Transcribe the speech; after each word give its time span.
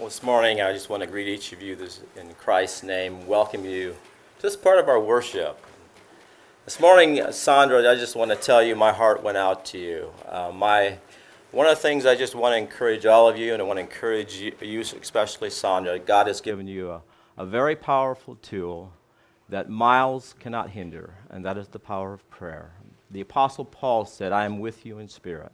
Well, 0.00 0.08
this 0.08 0.22
morning, 0.22 0.62
I 0.62 0.72
just 0.72 0.88
want 0.88 1.02
to 1.02 1.06
greet 1.06 1.28
each 1.28 1.52
of 1.52 1.60
you 1.60 1.76
in 2.16 2.32
Christ's 2.32 2.82
name, 2.82 3.26
welcome 3.26 3.66
you 3.66 3.94
to 4.36 4.42
this 4.42 4.56
part 4.56 4.78
of 4.78 4.88
our 4.88 4.98
worship. 4.98 5.62
This 6.64 6.80
morning, 6.80 7.22
Sandra, 7.32 7.86
I 7.86 7.96
just 7.96 8.16
want 8.16 8.30
to 8.30 8.36
tell 8.38 8.62
you 8.62 8.74
my 8.74 8.92
heart 8.92 9.22
went 9.22 9.36
out 9.36 9.66
to 9.66 9.78
you. 9.78 10.10
Uh, 10.26 10.52
my, 10.54 10.96
one 11.50 11.66
of 11.66 11.76
the 11.76 11.82
things 11.82 12.06
I 12.06 12.14
just 12.14 12.34
want 12.34 12.54
to 12.54 12.56
encourage 12.56 13.04
all 13.04 13.28
of 13.28 13.36
you, 13.36 13.52
and 13.52 13.60
I 13.60 13.66
want 13.66 13.76
to 13.76 13.82
encourage 13.82 14.36
you, 14.36 14.54
you 14.62 14.80
especially 14.80 15.50
Sandra, 15.50 15.98
God 15.98 16.28
has 16.28 16.40
given 16.40 16.66
you 16.66 16.92
a, 16.92 17.02
a 17.36 17.44
very 17.44 17.76
powerful 17.76 18.36
tool 18.36 18.94
that 19.50 19.68
miles 19.68 20.34
cannot 20.40 20.70
hinder, 20.70 21.12
and 21.28 21.44
that 21.44 21.58
is 21.58 21.68
the 21.68 21.78
power 21.78 22.14
of 22.14 22.30
prayer. 22.30 22.70
The 23.10 23.20
Apostle 23.20 23.66
Paul 23.66 24.06
said, 24.06 24.32
I 24.32 24.46
am 24.46 24.60
with 24.60 24.86
you 24.86 24.98
in 24.98 25.08
spirit. 25.08 25.52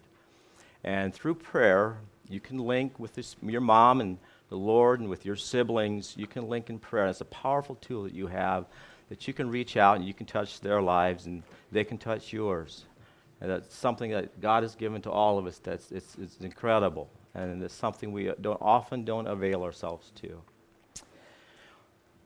And 0.84 1.12
through 1.12 1.34
prayer, 1.34 1.96
you 2.28 2.38
can 2.38 2.58
link 2.58 3.00
with 3.00 3.14
this, 3.14 3.34
your 3.42 3.60
mom 3.60 4.00
and 4.00 4.18
the 4.48 4.56
Lord 4.56 5.00
and 5.00 5.08
with 5.08 5.24
your 5.24 5.36
siblings, 5.36 6.14
you 6.16 6.26
can 6.26 6.48
link 6.48 6.70
in 6.70 6.78
prayer. 6.78 7.06
It's 7.06 7.20
a 7.20 7.26
powerful 7.26 7.74
tool 7.76 8.04
that 8.04 8.14
you 8.14 8.26
have 8.28 8.66
that 9.08 9.28
you 9.28 9.34
can 9.34 9.48
reach 9.48 9.76
out 9.76 9.96
and 9.96 10.04
you 10.04 10.14
can 10.14 10.26
touch 10.26 10.60
their 10.60 10.82
lives 10.82 11.26
and 11.26 11.42
they 11.70 11.84
can 11.84 11.98
touch 11.98 12.32
yours. 12.32 12.84
And 13.40 13.50
that's 13.50 13.74
something 13.74 14.10
that 14.12 14.40
God 14.40 14.62
has 14.62 14.74
given 14.74 15.02
to 15.02 15.10
all 15.10 15.38
of 15.38 15.46
us 15.46 15.58
that's 15.58 15.92
it's, 15.92 16.16
it's 16.20 16.38
incredible. 16.40 17.08
And 17.34 17.62
it's 17.62 17.74
something 17.74 18.12
we 18.12 18.32
don't, 18.40 18.58
often 18.60 19.04
don't 19.04 19.26
avail 19.26 19.62
ourselves 19.62 20.10
to. 20.22 20.40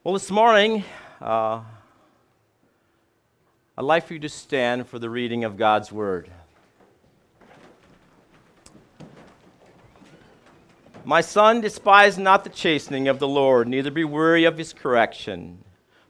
Well, 0.05 0.15
this 0.15 0.31
morning, 0.31 0.85
uh, 1.21 1.61
I'd 3.77 3.85
like 3.85 4.07
for 4.07 4.15
you 4.15 4.21
to 4.21 4.29
stand 4.29 4.87
for 4.89 4.99
the 4.99 5.11
reading 5.11 5.45
of 5.45 5.57
God's 5.57 5.91
Word. 5.91 6.31
My 11.05 11.23
son, 11.23 11.63
despise 11.63 12.19
not 12.19 12.45
the 12.45 12.51
chastening 12.51 13.09
of 13.09 13.19
the 13.19 13.29
Lord, 13.29 13.67
neither 13.67 13.91
be 13.91 14.05
weary 14.05 14.45
of 14.45 14.59
his 14.59 14.75
correction. 14.75 15.65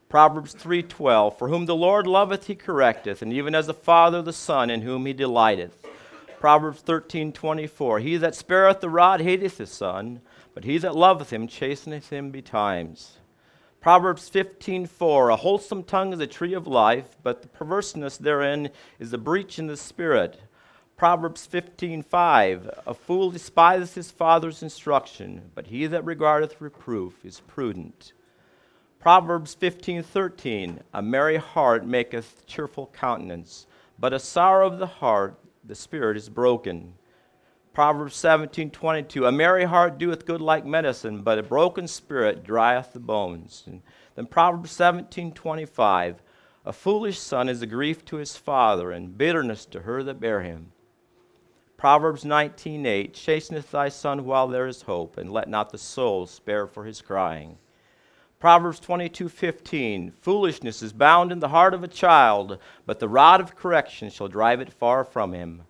Proverbs 0.09 0.53
3:12 0.53 1.39
For 1.39 1.49
whom 1.49 1.67
the 1.67 1.77
Lord 1.77 2.09
loveth 2.09 2.49
he 2.49 2.57
correcteth, 2.57 3.23
and 3.23 3.33
even 3.33 3.55
as 3.55 3.69
a 3.69 3.75
father 3.75 4.21
the 4.21 4.33
son 4.33 4.69
in 4.69 4.83
whom 4.83 5.07
he 5.07 5.13
delighteth. 5.13 5.87
Proverbs 6.41 6.83
13:24 6.83 8.01
He 8.01 8.17
that 8.17 8.35
spareth 8.35 8.81
the 8.81 8.91
rod 8.91 9.21
hateth 9.21 9.59
his 9.59 9.71
son, 9.71 10.23
but 10.55 10.65
he 10.65 10.77
that 10.79 10.97
loveth 10.97 11.33
him 11.33 11.47
chasteneth 11.47 12.09
him 12.09 12.33
betimes. 12.33 13.19
Proverbs 13.81 14.29
15:4 14.29 15.33
A 15.33 15.37
wholesome 15.37 15.85
tongue 15.85 16.13
is 16.13 16.21
a 16.21 16.27
tree 16.27 16.53
of 16.53 16.67
life, 16.67 17.17
but 17.23 17.43
the 17.43 17.49
perverseness 17.49 18.19
therein 18.19 18.71
is 18.99 19.13
a 19.13 19.19
breach 19.19 19.57
in 19.57 19.69
the 19.69 19.77
spirit. 19.77 20.41
Proverbs 21.01 21.49
15:5 21.51 22.83
A 22.87 22.93
fool 22.93 23.31
despiseth 23.31 23.95
his 23.95 24.11
father's 24.11 24.63
instruction, 24.63 25.51
but 25.55 25.69
he 25.69 25.87
that 25.87 26.05
regardeth 26.05 26.61
reproof 26.61 27.25
is 27.25 27.41
prudent. 27.41 28.13
Proverbs 28.99 29.57
15:13 29.59 30.81
A 30.93 31.01
merry 31.01 31.39
heart 31.39 31.87
maketh 31.87 32.45
cheerful 32.45 32.91
countenance, 32.93 33.67
but 33.99 34.13
a 34.13 34.19
sorrow 34.19 34.67
of 34.67 34.79
the 34.79 34.87
heart 34.87 35.41
the 35.65 35.75
spirit 35.75 36.19
is 36.19 36.29
broken. 36.29 36.93
Proverbs 37.73 38.15
17:22 38.17 39.27
A 39.27 39.33
merry 39.33 39.65
heart 39.65 39.97
doeth 39.97 40.27
good 40.27 40.43
like 40.43 40.67
medicine, 40.67 41.23
but 41.23 41.39
a 41.39 41.43
broken 41.43 41.89
spirit 41.89 42.45
drieth 42.45 42.93
the 42.93 43.01
bones. 43.01 43.65
And 43.67 43.81
then 44.17 44.27
Proverbs 44.27 44.71
17:25 44.71 46.17
A 46.67 46.75
foolish 46.75 47.19
son 47.19 47.49
is 47.49 47.63
a 47.63 47.67
grief 47.67 48.05
to 48.05 48.17
his 48.17 48.37
father, 48.37 48.91
and 48.91 49.17
bitterness 49.17 49.65
to 49.65 49.81
her 49.81 50.03
that 50.03 50.21
bare 50.21 50.43
him. 50.43 50.73
Proverbs 51.81 52.25
19:8 52.25 53.15
Chasteneth 53.15 53.71
thy 53.71 53.89
son 53.89 54.27
while 54.27 54.47
there 54.47 54.67
is 54.67 54.83
hope, 54.83 55.17
and 55.17 55.33
let 55.33 55.49
not 55.49 55.71
the 55.71 55.79
soul 55.79 56.27
spare 56.27 56.67
for 56.67 56.85
his 56.85 57.01
crying. 57.01 57.57
Proverbs 58.39 58.79
22:15 58.81 60.13
Foolishness 60.13 60.83
is 60.83 60.93
bound 60.93 61.33
in 61.33 61.39
the 61.39 61.49
heart 61.49 61.73
of 61.73 61.83
a 61.83 61.89
child, 61.89 62.59
but 62.85 62.99
the 62.99 63.09
rod 63.09 63.41
of 63.41 63.57
correction 63.57 64.11
shall 64.11 64.29
drive 64.29 64.61
it 64.61 64.71
far 64.71 65.05
from 65.05 65.33
him. 65.33 65.63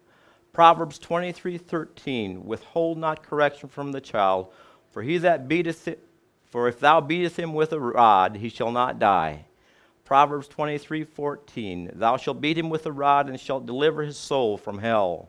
Proverbs 0.52 0.98
23:13 0.98 2.44
Withhold 2.44 2.98
not 2.98 3.22
correction 3.22 3.68
from 3.68 3.92
the 3.92 4.00
child, 4.00 4.52
for 4.90 5.02
he 5.02 5.16
that 5.18 5.46
beateth 5.46 5.86
it, 5.86 6.04
for 6.42 6.66
if 6.66 6.80
thou 6.80 7.00
beatest 7.00 7.38
him 7.38 7.54
with 7.54 7.72
a 7.72 7.78
rod, 7.78 8.38
he 8.38 8.48
shall 8.48 8.72
not 8.72 8.98
die. 8.98 9.44
Proverbs 10.04 10.48
23:14 10.48 11.92
Thou 11.94 12.16
shalt 12.16 12.40
beat 12.40 12.58
him 12.58 12.68
with 12.68 12.84
a 12.84 12.90
rod 12.90 13.28
and 13.28 13.38
shalt 13.38 13.64
deliver 13.64 14.02
his 14.02 14.16
soul 14.16 14.56
from 14.56 14.78
hell. 14.78 15.28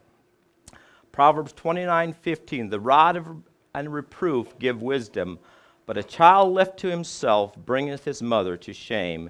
Proverbs 1.11 1.53
29:15 1.53 2.69
The 2.69 2.79
rod 2.79 3.15
of, 3.15 3.27
and 3.73 3.93
reproof 3.93 4.57
give 4.59 4.81
wisdom, 4.81 5.39
but 5.85 5.97
a 5.97 6.03
child 6.03 6.53
left 6.53 6.77
to 6.79 6.89
himself 6.89 7.55
bringeth 7.57 8.05
his 8.05 8.21
mother 8.21 8.55
to 8.57 8.73
shame. 8.73 9.29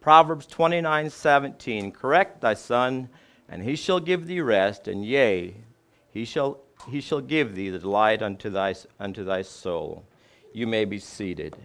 Proverbs 0.00 0.46
29:17 0.46 1.92
Correct 1.92 2.40
thy 2.40 2.54
son, 2.54 3.08
and 3.48 3.62
he 3.62 3.74
shall 3.74 4.00
give 4.00 4.26
thee 4.26 4.40
rest, 4.40 4.86
and 4.86 5.04
yea, 5.04 5.56
he 6.10 6.24
shall 6.24 6.60
he 6.88 7.00
shall 7.00 7.20
give 7.20 7.54
thee 7.54 7.70
the 7.70 7.78
delight 7.78 8.22
unto 8.22 8.50
thy 8.50 8.74
unto 9.00 9.24
thy 9.24 9.42
soul. 9.42 10.04
You 10.52 10.66
may 10.66 10.84
be 10.84 10.98
seated. 10.98 11.56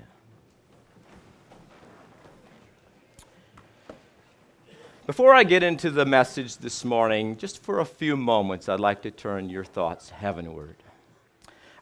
Before 5.07 5.33
I 5.33 5.43
get 5.43 5.63
into 5.63 5.89
the 5.89 6.05
message 6.05 6.57
this 6.57 6.85
morning, 6.85 7.35
just 7.35 7.63
for 7.63 7.79
a 7.79 7.85
few 7.85 8.15
moments, 8.15 8.69
I'd 8.69 8.79
like 8.79 9.01
to 9.01 9.09
turn 9.09 9.49
your 9.49 9.63
thoughts 9.63 10.11
heavenward. 10.11 10.75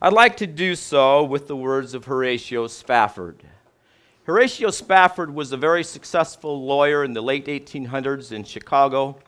I'd 0.00 0.14
like 0.14 0.38
to 0.38 0.46
do 0.46 0.74
so 0.74 1.22
with 1.22 1.46
the 1.46 1.54
words 1.54 1.92
of 1.92 2.06
Horatio 2.06 2.66
Spafford. 2.66 3.42
Horatio 4.24 4.70
Spafford 4.70 5.34
was 5.34 5.52
a 5.52 5.58
very 5.58 5.84
successful 5.84 6.64
lawyer 6.64 7.04
in 7.04 7.12
the 7.12 7.20
late 7.20 7.44
1800s 7.44 8.32
in 8.32 8.42
Chicago. 8.42 9.18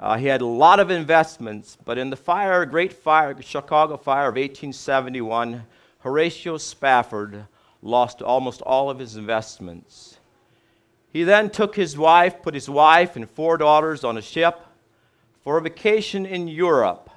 Uh, 0.00 0.18
he 0.18 0.26
had 0.26 0.40
a 0.40 0.46
lot 0.46 0.80
of 0.80 0.90
investments, 0.90 1.78
but 1.84 1.98
in 1.98 2.10
the 2.10 2.16
fire, 2.16 2.66
great 2.66 2.92
fire, 2.92 3.32
the 3.32 3.44
Chicago 3.44 3.96
fire 3.96 4.26
of 4.26 4.34
1871, 4.34 5.62
Horatio 6.00 6.56
Spafford 6.56 7.46
lost 7.80 8.22
almost 8.22 8.60
all 8.62 8.90
of 8.90 8.98
his 8.98 9.14
investments. 9.14 10.13
He 11.14 11.22
then 11.22 11.48
took 11.48 11.76
his 11.76 11.96
wife, 11.96 12.42
put 12.42 12.54
his 12.54 12.68
wife 12.68 13.14
and 13.14 13.30
four 13.30 13.56
daughters 13.56 14.02
on 14.02 14.18
a 14.18 14.20
ship 14.20 14.60
for 15.42 15.56
a 15.58 15.60
vacation 15.60 16.26
in 16.26 16.48
Europe. 16.48 17.08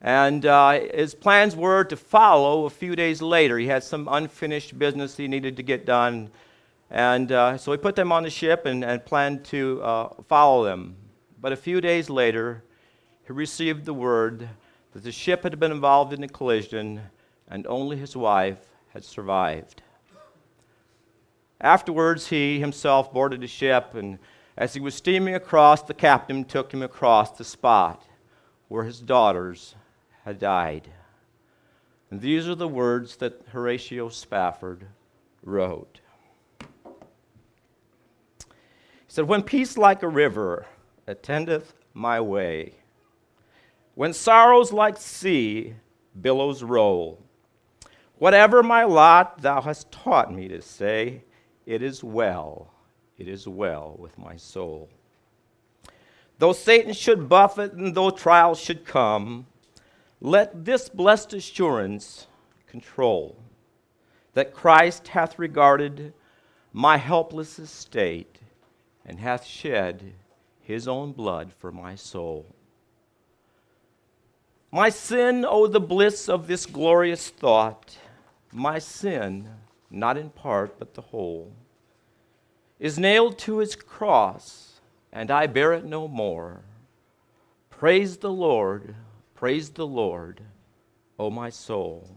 And 0.00 0.44
uh, 0.44 0.80
his 0.92 1.14
plans 1.14 1.54
were 1.54 1.84
to 1.84 1.96
follow 1.96 2.64
a 2.64 2.70
few 2.70 2.96
days 2.96 3.22
later. 3.22 3.56
He 3.56 3.68
had 3.68 3.84
some 3.84 4.08
unfinished 4.10 4.76
business 4.76 5.16
he 5.16 5.28
needed 5.28 5.56
to 5.58 5.62
get 5.62 5.86
done. 5.86 6.32
And 6.90 7.30
uh, 7.30 7.56
so 7.56 7.70
he 7.70 7.78
put 7.78 7.94
them 7.94 8.10
on 8.10 8.24
the 8.24 8.30
ship 8.30 8.66
and, 8.66 8.84
and 8.84 9.06
planned 9.06 9.44
to 9.44 9.80
uh, 9.80 10.08
follow 10.28 10.64
them. 10.64 10.96
But 11.40 11.52
a 11.52 11.56
few 11.56 11.80
days 11.80 12.10
later, 12.10 12.64
he 13.24 13.32
received 13.32 13.84
the 13.84 13.94
word 13.94 14.48
that 14.92 15.04
the 15.04 15.12
ship 15.12 15.44
had 15.44 15.60
been 15.60 15.70
involved 15.70 16.12
in 16.12 16.24
a 16.24 16.28
collision 16.28 17.00
and 17.48 17.64
only 17.68 17.96
his 17.96 18.16
wife 18.16 18.58
had 18.92 19.04
survived. 19.04 19.81
Afterwards, 21.62 22.26
he 22.26 22.58
himself 22.58 23.12
boarded 23.12 23.44
a 23.44 23.46
ship, 23.46 23.94
and 23.94 24.18
as 24.56 24.74
he 24.74 24.80
was 24.80 24.96
steaming 24.96 25.36
across, 25.36 25.82
the 25.82 25.94
captain 25.94 26.44
took 26.44 26.74
him 26.74 26.82
across 26.82 27.30
the 27.30 27.44
spot 27.44 28.04
where 28.66 28.82
his 28.82 29.00
daughters 29.00 29.76
had 30.24 30.40
died. 30.40 30.88
And 32.10 32.20
these 32.20 32.48
are 32.48 32.56
the 32.56 32.66
words 32.66 33.16
that 33.16 33.42
Horatio 33.52 34.08
Spafford 34.08 34.86
wrote. 35.44 36.00
He 36.60 36.88
said, 39.06 39.28
When 39.28 39.42
peace 39.42 39.78
like 39.78 40.02
a 40.02 40.08
river 40.08 40.66
attendeth 41.06 41.74
my 41.94 42.20
way, 42.20 42.74
when 43.94 44.12
sorrows 44.12 44.72
like 44.72 44.96
sea 44.96 45.74
billows 46.20 46.62
roll, 46.62 47.22
whatever 48.18 48.62
my 48.64 48.82
lot 48.82 49.42
thou 49.42 49.60
hast 49.60 49.92
taught 49.92 50.34
me 50.34 50.48
to 50.48 50.60
say, 50.60 51.22
it 51.66 51.82
is 51.82 52.02
well, 52.02 52.72
it 53.18 53.28
is 53.28 53.46
well 53.46 53.96
with 53.98 54.18
my 54.18 54.36
soul. 54.36 54.88
Though 56.38 56.52
Satan 56.52 56.92
should 56.92 57.28
buffet 57.28 57.72
and 57.72 57.94
though 57.94 58.10
trials 58.10 58.58
should 58.58 58.84
come, 58.84 59.46
let 60.20 60.64
this 60.64 60.88
blessed 60.88 61.34
assurance 61.34 62.26
control 62.66 63.36
that 64.34 64.54
Christ 64.54 65.08
hath 65.08 65.38
regarded 65.38 66.14
my 66.72 66.96
helpless 66.96 67.58
estate 67.58 68.38
and 69.04 69.20
hath 69.20 69.44
shed 69.44 70.14
his 70.60 70.88
own 70.88 71.12
blood 71.12 71.52
for 71.52 71.70
my 71.70 71.94
soul. 71.94 72.46
My 74.70 74.88
sin, 74.88 75.44
oh, 75.46 75.66
the 75.66 75.80
bliss 75.80 76.28
of 76.28 76.46
this 76.46 76.64
glorious 76.64 77.28
thought, 77.28 77.96
my 78.52 78.78
sin, 78.78 79.48
not 79.92 80.16
in 80.16 80.30
part, 80.30 80.78
but 80.78 80.94
the 80.94 81.02
whole, 81.02 81.52
is 82.80 82.98
nailed 82.98 83.38
to 83.38 83.58
his 83.58 83.76
cross, 83.76 84.80
and 85.12 85.30
I 85.30 85.46
bear 85.46 85.72
it 85.72 85.84
no 85.84 86.08
more. 86.08 86.62
Praise 87.70 88.16
the 88.16 88.32
Lord 88.32 88.94
Praise 89.42 89.70
the 89.70 89.88
Lord, 89.88 90.40
O 91.18 91.28
my 91.28 91.50
soul. 91.50 92.16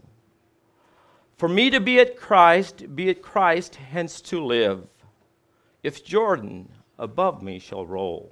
For 1.36 1.48
me 1.48 1.70
to 1.70 1.80
be 1.80 1.98
at 1.98 2.16
Christ, 2.16 2.94
be 2.94 3.10
at 3.10 3.20
Christ, 3.20 3.74
hence 3.74 4.20
to 4.20 4.40
live. 4.44 4.86
If 5.82 6.04
Jordan 6.04 6.68
above 7.00 7.42
me 7.42 7.58
shall 7.58 7.84
roll. 7.84 8.30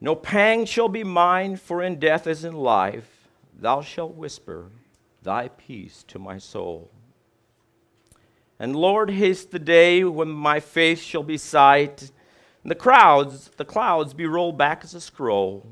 No 0.00 0.14
pang 0.14 0.64
shall 0.64 0.88
be 0.88 1.02
mine, 1.02 1.56
for 1.56 1.82
in 1.82 1.98
death 1.98 2.28
as 2.28 2.44
in 2.44 2.54
life, 2.54 3.26
thou 3.52 3.80
shalt 3.82 4.14
whisper 4.14 4.70
thy 5.22 5.48
peace 5.48 6.04
to 6.08 6.18
my 6.18 6.38
soul. 6.38 6.90
And 8.58 8.76
Lord, 8.76 9.10
haste 9.10 9.50
the 9.50 9.58
day 9.58 10.04
when 10.04 10.28
my 10.30 10.60
face 10.60 11.00
shall 11.00 11.22
be 11.22 11.38
sight, 11.38 12.10
and 12.62 12.70
the 12.70 12.74
crowds, 12.74 13.50
the 13.56 13.64
clouds 13.64 14.12
be 14.12 14.26
rolled 14.26 14.58
back 14.58 14.84
as 14.84 14.94
a 14.94 15.00
scroll. 15.00 15.66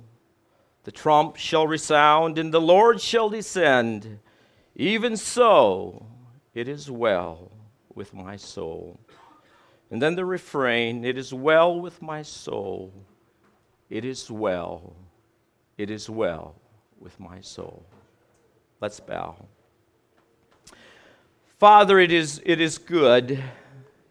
The 0.84 0.92
trump 0.92 1.36
shall 1.36 1.66
resound, 1.66 2.38
and 2.38 2.52
the 2.52 2.60
Lord 2.60 3.00
shall 3.00 3.28
descend. 3.28 4.20
Even 4.74 5.16
so, 5.16 6.06
it 6.54 6.66
is 6.66 6.90
well 6.90 7.52
with 7.94 8.14
my 8.14 8.36
soul. 8.36 8.98
And 9.90 10.00
then 10.00 10.14
the 10.14 10.24
refrain, 10.24 11.04
it 11.04 11.18
is 11.18 11.34
well 11.34 11.78
with 11.78 12.00
my 12.00 12.22
soul. 12.22 12.92
It 13.90 14.04
is 14.04 14.30
well. 14.30 14.96
It 15.76 15.90
is 15.90 16.08
well 16.08 16.54
with 16.98 17.18
my 17.20 17.40
soul. 17.40 17.84
Let's 18.80 19.00
bow. 19.00 19.36
Father, 21.58 21.98
it 21.98 22.12
is, 22.12 22.40
it 22.46 22.60
is 22.60 22.78
good 22.78 23.42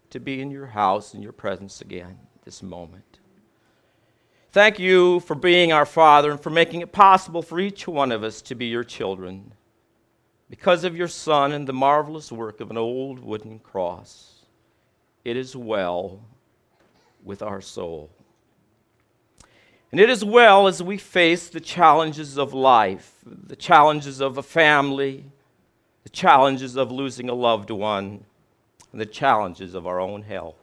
to 0.09 0.19
be 0.19 0.41
in 0.41 0.51
your 0.51 0.65
house, 0.65 1.13
in 1.13 1.21
your 1.21 1.31
presence 1.31 1.79
again 1.79 2.17
this 2.43 2.61
moment. 2.61 3.19
Thank 4.51 4.79
you 4.79 5.21
for 5.21 5.35
being 5.35 5.71
our 5.71 5.85
Father 5.85 6.31
and 6.31 6.39
for 6.39 6.49
making 6.49 6.81
it 6.81 6.91
possible 6.91 7.41
for 7.41 7.59
each 7.59 7.87
one 7.87 8.11
of 8.11 8.23
us 8.23 8.41
to 8.43 8.55
be 8.55 8.65
your 8.65 8.83
children 8.83 9.53
because 10.49 10.83
of 10.83 10.95
your 10.95 11.07
Son 11.07 11.51
and 11.51 11.67
the 11.67 11.73
marvelous 11.73 12.31
work 12.31 12.59
of 12.59 12.71
an 12.71 12.77
old 12.77 13.19
wooden 13.19 13.59
cross. 13.59 14.45
It 15.23 15.37
is 15.37 15.55
well 15.55 16.21
with 17.23 17.41
our 17.41 17.61
soul. 17.61 18.09
And 19.91 20.01
it 20.01 20.09
is 20.09 20.23
well 20.23 20.67
as 20.67 20.83
we 20.83 20.97
face 20.97 21.47
the 21.47 21.61
challenges 21.61 22.37
of 22.37 22.53
life, 22.53 23.13
the 23.25 23.55
challenges 23.55 24.19
of 24.19 24.37
a 24.37 24.43
family, 24.43 25.23
the 26.03 26.09
challenges 26.09 26.75
of 26.75 26.91
losing 26.91 27.29
a 27.29 27.33
loved 27.33 27.69
one, 27.69 28.23
and 28.91 29.01
the 29.01 29.05
challenges 29.05 29.73
of 29.73 29.87
our 29.87 29.99
own 29.99 30.23
health. 30.23 30.55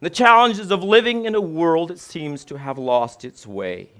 And 0.00 0.10
the 0.10 0.14
challenges 0.14 0.70
of 0.70 0.82
living 0.82 1.26
in 1.26 1.34
a 1.34 1.40
world 1.40 1.90
that 1.90 1.98
seems 1.98 2.44
to 2.46 2.58
have 2.58 2.78
lost 2.78 3.24
its 3.24 3.46
way. 3.46 3.90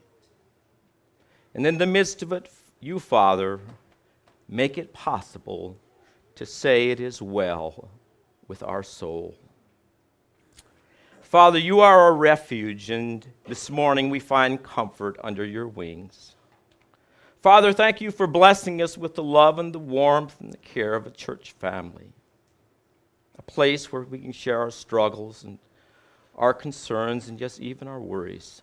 And 1.54 1.66
in 1.66 1.78
the 1.78 1.86
midst 1.86 2.22
of 2.22 2.32
it, 2.32 2.50
you, 2.80 2.98
Father, 2.98 3.60
make 4.48 4.76
it 4.78 4.92
possible 4.92 5.76
to 6.34 6.44
say 6.46 6.90
it 6.90 7.00
is 7.00 7.22
well 7.22 7.88
with 8.48 8.62
our 8.62 8.82
soul. 8.82 9.34
Father, 11.24 11.58
you 11.58 11.80
are 11.80 12.00
our 12.00 12.14
refuge, 12.14 12.90
and 12.90 13.26
this 13.46 13.70
morning 13.70 14.10
we 14.10 14.20
find 14.20 14.62
comfort 14.62 15.16
under 15.24 15.44
your 15.44 15.66
wings. 15.66 16.36
Father, 17.40 17.72
thank 17.72 18.00
you 18.00 18.10
for 18.10 18.26
blessing 18.26 18.80
us 18.82 18.96
with 18.98 19.14
the 19.14 19.22
love 19.22 19.58
and 19.58 19.74
the 19.74 19.78
warmth 19.78 20.38
and 20.40 20.52
the 20.52 20.58
care 20.58 20.94
of 20.94 21.06
a 21.06 21.10
church 21.10 21.52
family, 21.52 22.12
a 23.38 23.42
place 23.42 23.90
where 23.90 24.02
we 24.02 24.18
can 24.18 24.32
share 24.32 24.60
our 24.60 24.70
struggles 24.70 25.42
and 25.42 25.58
our 26.36 26.52
concerns 26.52 27.26
and 27.26 27.38
just 27.38 27.58
even 27.58 27.88
our 27.88 28.00
worries. 28.00 28.60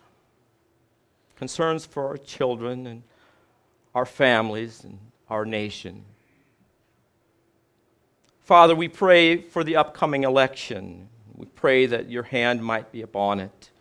Concerns 1.35 1.85
for 1.85 2.07
our 2.07 2.17
children 2.17 2.85
and 2.85 3.03
our 3.95 4.05
families 4.05 4.83
and 4.83 4.99
our 5.29 5.45
nation. 5.45 6.05
Father, 8.39 8.75
we 8.75 8.87
pray 8.87 9.37
for 9.37 9.63
the 9.63 9.75
upcoming 9.75 10.23
election. 10.23 11.09
We 11.41 11.47
pray 11.47 11.88
that 11.88 12.11
your 12.11 12.21
hand 12.21 12.63
might 12.63 12.91
be 12.91 13.01
upon 13.01 13.39
it 13.39 13.71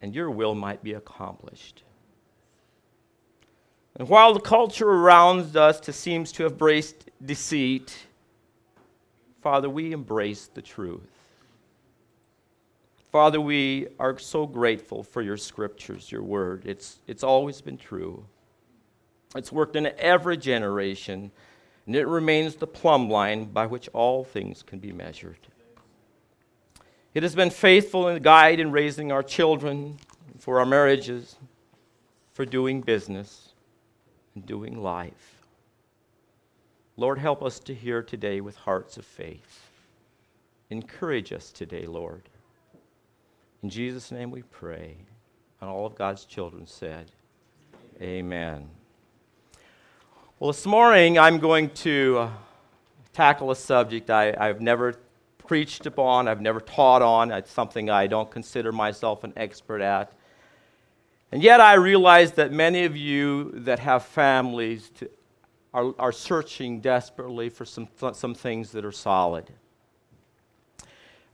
and 0.00 0.12
your 0.12 0.28
will 0.32 0.56
might 0.56 0.82
be 0.82 0.94
accomplished. 0.94 1.84
And 3.94 4.08
while 4.08 4.34
the 4.34 4.40
culture 4.40 4.88
around 4.88 5.56
us 5.56 5.80
seems 5.94 6.32
to 6.32 6.42
have 6.42 6.52
embraced 6.52 7.08
deceit, 7.24 7.96
Father, 9.42 9.70
we 9.70 9.92
embrace 9.92 10.50
the 10.52 10.60
truth. 10.60 11.06
Father, 13.12 13.40
we 13.40 13.86
are 14.00 14.18
so 14.18 14.44
grateful 14.44 15.04
for 15.04 15.22
your 15.22 15.36
scriptures, 15.36 16.10
your 16.10 16.24
word. 16.24 16.64
It's, 16.66 16.98
it's 17.06 17.22
always 17.22 17.60
been 17.60 17.78
true. 17.78 18.24
It's 19.36 19.52
worked 19.52 19.76
in 19.76 19.86
every 19.98 20.36
generation, 20.36 21.30
and 21.86 21.94
it 21.94 22.08
remains 22.08 22.56
the 22.56 22.66
plumb 22.66 23.08
line 23.08 23.44
by 23.44 23.66
which 23.66 23.88
all 23.92 24.24
things 24.24 24.64
can 24.64 24.80
be 24.80 24.90
measured. 24.90 25.38
It 27.14 27.22
has 27.22 27.34
been 27.34 27.50
faithful 27.50 28.08
in 28.08 28.22
guide 28.22 28.58
in 28.58 28.72
raising 28.72 29.12
our 29.12 29.22
children, 29.22 29.98
for 30.38 30.58
our 30.58 30.66
marriages, 30.66 31.36
for 32.32 32.46
doing 32.46 32.80
business, 32.80 33.50
and 34.34 34.46
doing 34.46 34.82
life. 34.82 35.42
Lord, 36.96 37.18
help 37.18 37.42
us 37.42 37.58
to 37.60 37.74
hear 37.74 38.02
today 38.02 38.40
with 38.40 38.56
hearts 38.56 38.96
of 38.96 39.04
faith. 39.04 39.68
Encourage 40.70 41.32
us 41.32 41.50
today, 41.50 41.84
Lord. 41.84 42.22
In 43.62 43.68
Jesus' 43.68 44.10
name 44.10 44.30
we 44.30 44.42
pray. 44.42 44.96
And 45.60 45.68
all 45.68 45.84
of 45.84 45.94
God's 45.94 46.24
children 46.24 46.66
said, 46.66 47.10
Amen. 48.00 48.68
Well, 50.38 50.50
this 50.50 50.66
morning 50.66 51.18
I'm 51.18 51.38
going 51.38 51.70
to 51.70 52.18
uh, 52.18 52.30
tackle 53.12 53.50
a 53.50 53.56
subject 53.56 54.10
I, 54.10 54.34
I've 54.36 54.60
never 54.60 54.96
preached 55.46 55.86
upon, 55.86 56.28
I've 56.28 56.40
never 56.40 56.60
taught 56.60 57.02
on. 57.02 57.30
It's 57.30 57.50
something 57.50 57.90
I 57.90 58.06
don't 58.06 58.30
consider 58.30 58.72
myself 58.72 59.24
an 59.24 59.32
expert 59.36 59.80
at. 59.80 60.12
And 61.30 61.42
yet 61.42 61.60
I 61.60 61.74
realize 61.74 62.32
that 62.32 62.52
many 62.52 62.84
of 62.84 62.96
you 62.96 63.52
that 63.52 63.78
have 63.78 64.04
families 64.04 64.90
to, 64.98 65.10
are, 65.72 65.94
are 65.98 66.12
searching 66.12 66.80
desperately 66.80 67.48
for 67.48 67.64
some, 67.64 67.88
some 68.12 68.34
things 68.34 68.72
that 68.72 68.84
are 68.84 68.92
solid. 68.92 69.50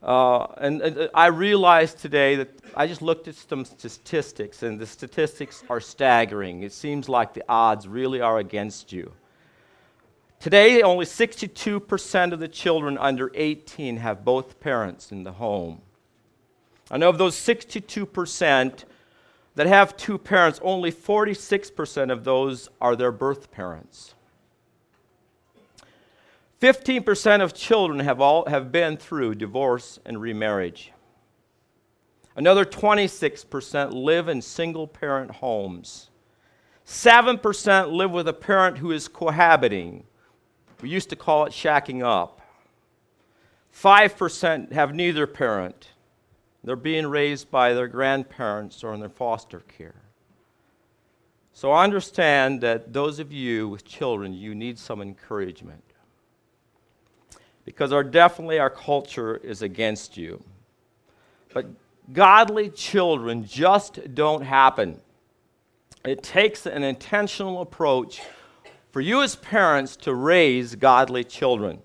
Uh, 0.01 0.45
and, 0.59 0.81
and, 0.81 1.11
I 1.13 1.27
realized 1.27 1.99
today 1.99 2.37
that 2.37 2.51
I 2.77 2.87
just 2.87 3.03
looked 3.03 3.27
at 3.27 3.35
some 3.35 3.65
statistics, 3.65 4.63
and 4.63 4.79
the 4.79 4.87
statistics 4.87 5.65
are 5.69 5.81
staggering. 5.81 6.63
It 6.63 6.73
seems 6.73 7.09
like 7.09 7.35
the 7.35 7.43
odds 7.49 7.89
really 7.89 8.21
are 8.21 8.39
against 8.39 8.93
you. 8.93 9.13
Today, 10.41 10.83
only 10.83 11.05
62% 11.05 12.33
of 12.33 12.39
the 12.39 12.47
children 12.47 12.97
under 12.97 13.33
18 13.35 13.97
have 13.97 14.25
both 14.25 14.61
parents 14.61 15.11
in 15.11 15.25
the 15.25 15.33
home. 15.33 15.83
And 16.91 17.03
of 17.03 17.19
those 17.19 17.35
62% 17.35 18.85
that 19.57 19.67
have 19.67 19.97
two 19.97 20.17
parents, 20.17 20.61
only 20.63 20.93
46% 20.93 22.13
of 22.13 22.23
those 22.23 22.69
are 22.81 22.95
their 22.95 23.11
birth 23.11 23.51
parents. 23.51 24.15
15% 26.61 27.43
of 27.43 27.53
children 27.53 27.99
have, 28.01 28.21
all, 28.21 28.49
have 28.49 28.71
been 28.71 28.97
through 28.97 29.35
divorce 29.35 29.99
and 30.05 30.21
remarriage. 30.21 30.93
Another 32.37 32.65
26% 32.65 33.93
live 33.93 34.29
in 34.29 34.41
single 34.41 34.87
parent 34.87 35.33
homes. 35.33 36.11
7% 36.87 37.93
live 37.93 38.13
with 38.13 38.29
a 38.29 38.33
parent 38.33 38.79
who 38.79 38.93
is 38.93 39.09
cohabiting 39.09 40.05
we 40.81 40.89
used 40.89 41.11
to 41.11 41.17
call 41.17 41.45
it 41.45 41.53
shacking 41.53 42.03
up. 42.03 42.41
5% 43.75 44.73
have 44.73 44.95
neither 44.95 45.27
parent. 45.27 45.89
They're 46.65 46.77
being 46.77 47.07
raised 47.07 47.51
by 47.51 47.75
their 47.75 47.89
grandparents 47.89 48.83
or 48.83 48.93
in 48.95 49.01
their 49.01 49.09
foster 49.09 49.61
care. 49.61 50.03
So 51.53 51.73
I 51.73 51.85
understand 51.85 52.61
that 52.61 52.93
those 52.93 53.19
of 53.19 53.33
you 53.33 53.69
with 53.69 53.85
children, 53.85 54.33
you 54.33 54.55
need 54.55 54.79
some 54.79 55.01
encouragement. 55.01 55.83
Because 57.65 57.93
our 57.93 58.05
definitely 58.05 58.59
our 58.59 58.71
culture 58.71 59.37
is 59.37 59.63
against 59.63 60.17
you. 60.17 60.43
But 61.53 61.67
godly 62.13 62.71
children 62.71 63.45
just 63.45 64.15
don't 64.15 64.43
happen. 64.43 65.01
It 66.05 66.23
takes 66.23 66.67
an 66.67 66.83
intentional 66.83 67.61
approach 67.61 68.23
for 68.91 69.01
you 69.01 69.23
as 69.23 69.37
parents 69.37 69.97
to 69.97 70.15
raise 70.15 70.75
godly 70.75 71.25
children. 71.25 71.81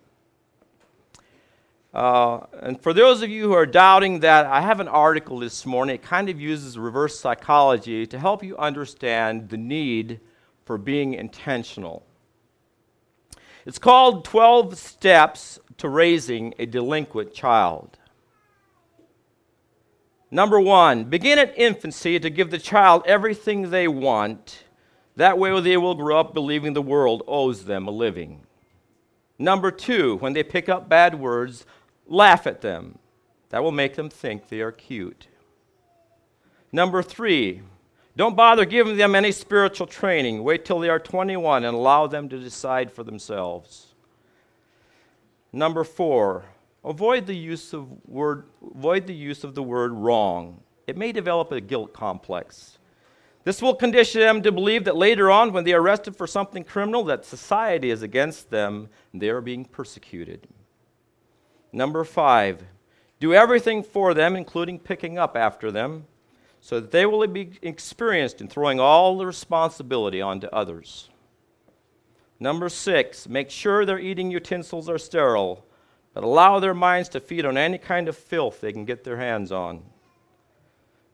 Uh, 1.94 2.40
and 2.62 2.82
for 2.82 2.92
those 2.92 3.22
of 3.22 3.30
you 3.30 3.44
who 3.44 3.54
are 3.54 3.68
doubting 3.68 4.22
that, 4.22 4.48
I 4.48 4.62
have 4.62 4.80
an 4.80 4.88
article 4.88 5.40
this 5.40 5.66
morning. 5.66 5.96
It 5.96 6.02
kind 6.02 6.28
of 6.28 6.42
uses 6.42 6.78
reverse 6.78 7.20
psychology 7.20 8.08
to 8.08 8.18
help 8.18 8.44
you 8.44 8.58
understand 8.58 9.50
the 9.50 9.58
need 9.58 10.20
for 10.66 10.78
being 10.78 11.14
intentional. 11.14 12.04
It's 13.66 13.78
called 13.78 14.26
12 14.26 14.78
Steps 14.78 15.60
to 15.78 15.88
Raising 15.88 16.54
a 16.58 16.66
Delinquent 16.66 17.34
Child. 17.34 18.00
Number 20.32 20.60
one, 20.60 21.04
begin 21.04 21.38
at 21.38 21.56
infancy 21.56 22.20
to 22.20 22.30
give 22.32 22.50
the 22.50 22.58
child 22.58 23.04
everything 23.06 23.70
they 23.70 23.88
want 23.88 24.64
That 25.16 25.38
way 25.38 25.60
they 25.62 25.78
will 25.78 25.96
grow 25.96 26.20
up 26.20 26.34
believing 26.34 26.74
the 26.74 26.82
world 26.82 27.24
owes 27.28 27.66
them 27.66 27.88
a 27.88 27.92
living. 27.92 28.42
Number 29.38 29.72
two, 29.72 30.18
when 30.18 30.34
they 30.34 30.44
pick 30.44 30.70
up 30.70 30.90
bad 30.90 31.20
words, 31.20 31.66
laugh 32.08 32.48
at 32.48 32.62
them. 32.62 32.98
That 33.50 33.64
will 33.64 33.72
make 33.72 33.96
them 33.96 34.10
think 34.10 34.50
they 34.50 34.62
are 34.62 34.72
cute. 34.72 35.28
Number 36.72 37.04
three, 37.04 37.62
don't 38.16 38.36
bother 38.36 38.66
giving 38.66 38.98
them 38.98 39.16
any 39.16 39.32
spiritual 39.32 39.88
training. 39.88 40.44
Wait 40.44 40.66
till 40.66 40.80
they 40.80 40.90
are 40.90 41.00
21 41.00 41.64
and 41.64 41.76
allow 41.76 42.08
them 42.08 42.30
to 42.30 42.40
decide 42.40 42.92
for 42.92 43.04
themselves. 43.04 43.94
Number 45.52 45.84
four, 45.84 46.46
avoid 46.84 47.28
the 47.28 47.36
use 47.36 47.74
of 47.74 47.88
word 48.08 48.46
avoid 48.76 49.06
the 49.06 49.14
use 49.14 49.44
of 49.44 49.54
the 49.54 49.64
word 49.64 49.92
wrong. 49.92 50.62
It 50.88 50.98
may 50.98 51.12
develop 51.12 51.52
a 51.52 51.62
guilt 51.62 51.94
complex. 51.94 52.78
This 53.44 53.62
will 53.62 53.76
condition 53.76 54.22
them 54.22 54.42
to 54.44 54.52
believe 54.52 54.86
that 54.86 54.96
later 54.96 55.30
on, 55.30 55.52
when 55.52 55.66
they 55.66 55.74
are 55.74 55.82
arrested 55.82 56.16
for 56.16 56.28
something 56.28 56.64
criminal, 56.64 57.04
that 57.06 57.26
society 57.26 57.90
is 57.90 58.02
against 58.02 58.50
them 58.50 58.90
and 59.12 59.22
they 59.22 59.30
are 59.30 59.42
being 59.42 59.66
persecuted. 59.66 60.48
Number 61.74 62.04
five, 62.04 62.64
do 63.20 63.34
everything 63.34 63.84
for 63.84 64.14
them, 64.14 64.36
including 64.36 64.80
picking 64.80 65.18
up 65.18 65.36
after 65.36 65.72
them, 65.72 66.06
so 66.62 66.80
that 66.80 66.92
they 66.92 67.06
will 67.06 67.26
be 67.28 67.60
experienced 67.62 68.40
in 68.40 68.48
throwing 68.48 68.80
all 68.80 69.18
the 69.18 69.26
responsibility 69.26 70.22
onto 70.22 70.48
others. 70.48 71.10
Number 72.40 72.70
six, 72.70 73.28
make 73.28 73.50
sure 73.50 73.86
their 73.86 74.00
eating 74.00 74.32
utensils 74.32 74.90
are 74.90 74.98
sterile, 74.98 75.66
but 76.14 76.24
allow 76.24 76.60
their 76.60 76.74
minds 76.74 77.10
to 77.10 77.20
feed 77.20 77.46
on 77.46 77.58
any 77.58 77.78
kind 77.78 78.08
of 78.08 78.18
filth 78.18 78.62
they 78.62 78.72
can 78.72 78.86
get 78.86 79.04
their 79.04 79.18
hands 79.18 79.52
on. 79.52 79.84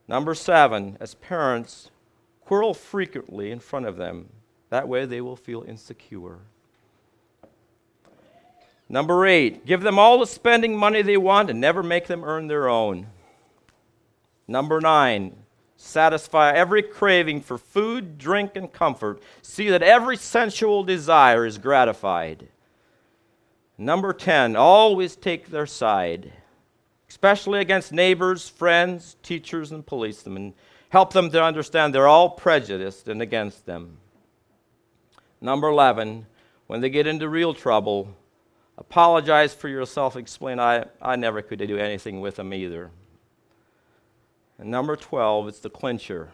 Number 0.08 0.36
seven, 0.36 0.98
as 1.00 1.16
parents, 1.16 1.90
quarrel 2.50 2.74
frequently 2.74 3.52
in 3.52 3.60
front 3.60 3.86
of 3.86 3.96
them. 3.96 4.28
That 4.72 4.88
way 4.88 5.06
they 5.06 5.22
will 5.22 5.36
feel 5.36 5.64
insecure. 5.68 6.40
Number 8.90 9.28
eight, 9.28 9.68
give 9.68 9.84
them 9.84 10.00
all 10.00 10.18
the 10.18 10.26
spending 10.26 10.76
money 10.76 11.04
they 11.04 11.16
want 11.16 11.52
and 11.52 11.62
never 11.62 11.84
make 11.84 12.08
them 12.08 12.24
earn 12.24 12.48
their 12.48 12.68
own. 12.68 13.06
Number 14.48 14.82
nine, 14.82 15.36
satisfy 15.78 16.52
every 16.52 16.82
craving 16.82 17.42
for 17.42 17.60
food, 17.60 18.18
drink, 18.18 18.56
and 18.56 18.74
comfort. 18.74 19.22
See 19.44 19.70
that 19.70 19.84
every 19.84 20.18
sensual 20.18 20.84
desire 20.84 21.46
is 21.46 21.60
gratified. 21.60 22.48
Number 23.78 24.12
10, 24.12 24.56
always 24.56 25.16
take 25.16 25.52
their 25.52 25.68
side, 25.68 26.34
especially 27.08 27.60
against 27.60 27.94
neighbors, 27.94 28.50
friends, 28.50 29.18
teachers, 29.22 29.72
and 29.72 29.86
policemen. 29.86 30.56
Help 30.90 31.14
them 31.14 31.30
to 31.30 31.44
understand 31.44 31.94
they're 31.94 32.08
all 32.08 32.32
prejudiced 32.32 33.08
and 33.08 33.22
against 33.22 33.66
them. 33.68 33.98
Number 35.40 35.68
11, 35.68 36.26
when 36.68 36.82
they 36.82 36.90
get 36.90 37.06
into 37.08 37.30
real 37.30 37.54
trouble, 37.54 38.16
apologize 38.78 39.54
for 39.54 39.70
yourself, 39.70 40.16
explain, 40.16 40.60
I, 40.60 40.86
I 41.00 41.16
never 41.16 41.44
could 41.44 41.60
do 41.60 41.78
anything 41.78 42.22
with 42.22 42.36
them 42.36 42.54
either. 42.54 42.90
And 44.58 44.72
number 44.72 44.96
12, 44.96 45.48
it's 45.48 45.60
the 45.60 45.70
clincher. 45.70 46.30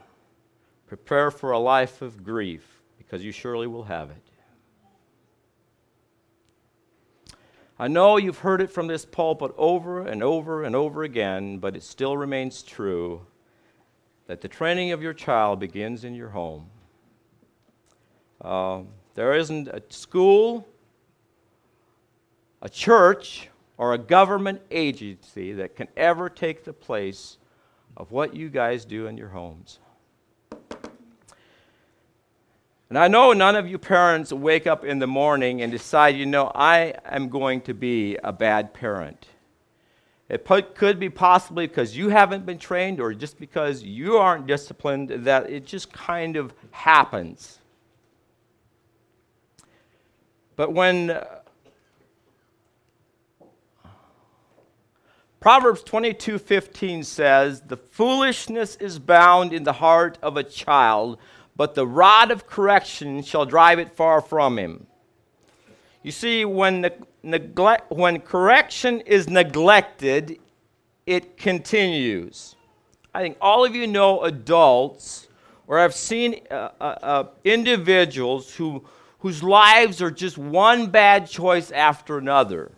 Prepare 0.87 1.31
for 1.31 1.51
a 1.51 1.59
life 1.59 2.01
of 2.01 2.23
grief, 2.23 2.81
because 2.97 3.23
you 3.23 3.33
surely 3.33 3.67
will 3.67 3.83
have 3.83 4.09
it. 4.09 4.17
I 7.77 7.89
know 7.89 8.15
you've 8.15 8.39
heard 8.39 8.61
it 8.61 8.71
from 8.71 8.87
this 8.87 9.03
pulpit 9.03 9.51
over 9.57 9.99
and 9.99 10.23
over 10.23 10.63
and 10.63 10.73
over 10.77 11.03
again, 11.03 11.57
but 11.57 11.75
it 11.75 11.83
still 11.83 12.15
remains 12.15 12.63
true 12.63 13.27
that 14.27 14.41
the 14.41 14.47
training 14.47 14.91
of 14.91 15.01
your 15.01 15.13
child 15.13 15.59
begins 15.59 16.03
in 16.03 16.15
your 16.15 16.29
home. 16.29 16.67
Uh, 18.41 18.81
there 19.13 19.33
isn't 19.33 19.67
a 19.67 19.81
school, 19.89 20.67
a 22.61 22.69
church, 22.69 23.49
or 23.77 23.93
a 23.93 23.97
government 23.97 24.61
agency 24.71 25.53
that 25.53 25.75
can 25.75 25.87
ever 25.95 26.29
take 26.29 26.63
the 26.63 26.73
place 26.73 27.37
of 27.97 28.11
what 28.11 28.35
you 28.35 28.49
guys 28.49 28.85
do 28.85 29.07
in 29.07 29.17
your 29.17 29.29
homes. 29.29 29.79
And 32.89 32.99
I 32.99 33.07
know 33.07 33.33
none 33.33 33.55
of 33.55 33.67
you 33.67 33.77
parents 33.77 34.31
wake 34.31 34.67
up 34.67 34.85
in 34.85 34.99
the 34.99 35.07
morning 35.07 35.61
and 35.61 35.71
decide, 35.71 36.15
you 36.15 36.25
know, 36.25 36.51
I 36.53 36.93
am 37.03 37.29
going 37.29 37.61
to 37.61 37.73
be 37.73 38.17
a 38.23 38.31
bad 38.31 38.73
parent. 38.73 39.25
It 40.27 40.45
could 40.75 40.99
be 40.99 41.09
possibly 41.09 41.67
because 41.67 41.95
you 41.95 42.09
haven't 42.09 42.45
been 42.45 42.57
trained 42.57 42.99
or 42.99 43.13
just 43.13 43.39
because 43.39 43.83
you 43.83 44.17
aren't 44.17 44.47
disciplined 44.47 45.09
that 45.09 45.49
it 45.49 45.65
just 45.67 45.93
kind 45.93 46.35
of 46.35 46.53
happens. 46.71 47.59
But 50.55 50.73
when 50.73 51.11
uh, 51.11 51.25
Proverbs 55.39 55.83
22:15 55.83 57.05
says, 57.05 57.61
"The 57.61 57.77
foolishness 57.77 58.77
is 58.77 58.97
bound 58.97 59.53
in 59.53 59.63
the 59.63 59.73
heart 59.73 60.17
of 60.23 60.37
a 60.37 60.43
child, 60.43 61.19
but 61.55 61.75
the 61.75 61.85
rod 61.85 62.31
of 62.31 62.47
correction 62.47 63.21
shall 63.21 63.45
drive 63.45 63.77
it 63.77 63.91
far 63.91 64.21
from 64.21 64.57
him." 64.57 64.87
You 66.01 66.11
see, 66.11 66.45
when, 66.45 66.81
ne- 66.81 66.97
neglect, 67.25 67.91
when 67.91 68.19
correction 68.21 69.01
is 69.01 69.29
neglected, 69.29 70.39
it 71.05 71.37
continues. 71.37 72.55
I 73.13 73.21
think 73.21 73.37
all 73.41 73.65
of 73.65 73.75
you 73.75 73.87
know 73.87 74.21
adults, 74.21 75.27
or 75.67 75.79
I've 75.79 75.95
seen 75.95 76.41
uh, 76.51 76.69
uh, 76.79 76.83
uh, 76.83 77.23
individuals 77.43 78.53
who, 78.53 78.83
whose 79.19 79.41
lives 79.41 80.01
are 80.01 80.11
just 80.11 80.37
one 80.37 80.87
bad 80.87 81.27
choice 81.27 81.71
after 81.71 82.17
another. 82.17 82.71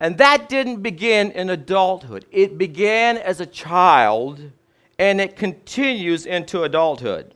And 0.00 0.18
that 0.18 0.48
didn't 0.48 0.82
begin 0.82 1.32
in 1.32 1.50
adulthood, 1.50 2.24
it 2.30 2.56
began 2.56 3.16
as 3.18 3.40
a 3.40 3.46
child 3.46 4.52
and 4.98 5.20
it 5.20 5.36
continues 5.36 6.26
into 6.26 6.64
adulthood. 6.64 7.34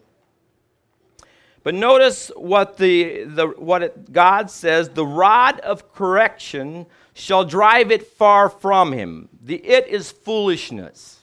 But 1.62 1.74
notice 1.74 2.30
what, 2.36 2.76
the, 2.76 3.24
the, 3.24 3.46
what 3.46 3.82
it, 3.82 4.12
God 4.12 4.50
says 4.50 4.88
the 4.88 5.06
rod 5.06 5.60
of 5.60 5.92
correction 5.92 6.86
shall 7.14 7.44
drive 7.44 7.90
it 7.90 8.06
far 8.06 8.48
from 8.48 8.92
him. 8.92 9.28
The 9.42 9.56
it 9.56 9.86
is 9.86 10.10
foolishness. 10.10 11.20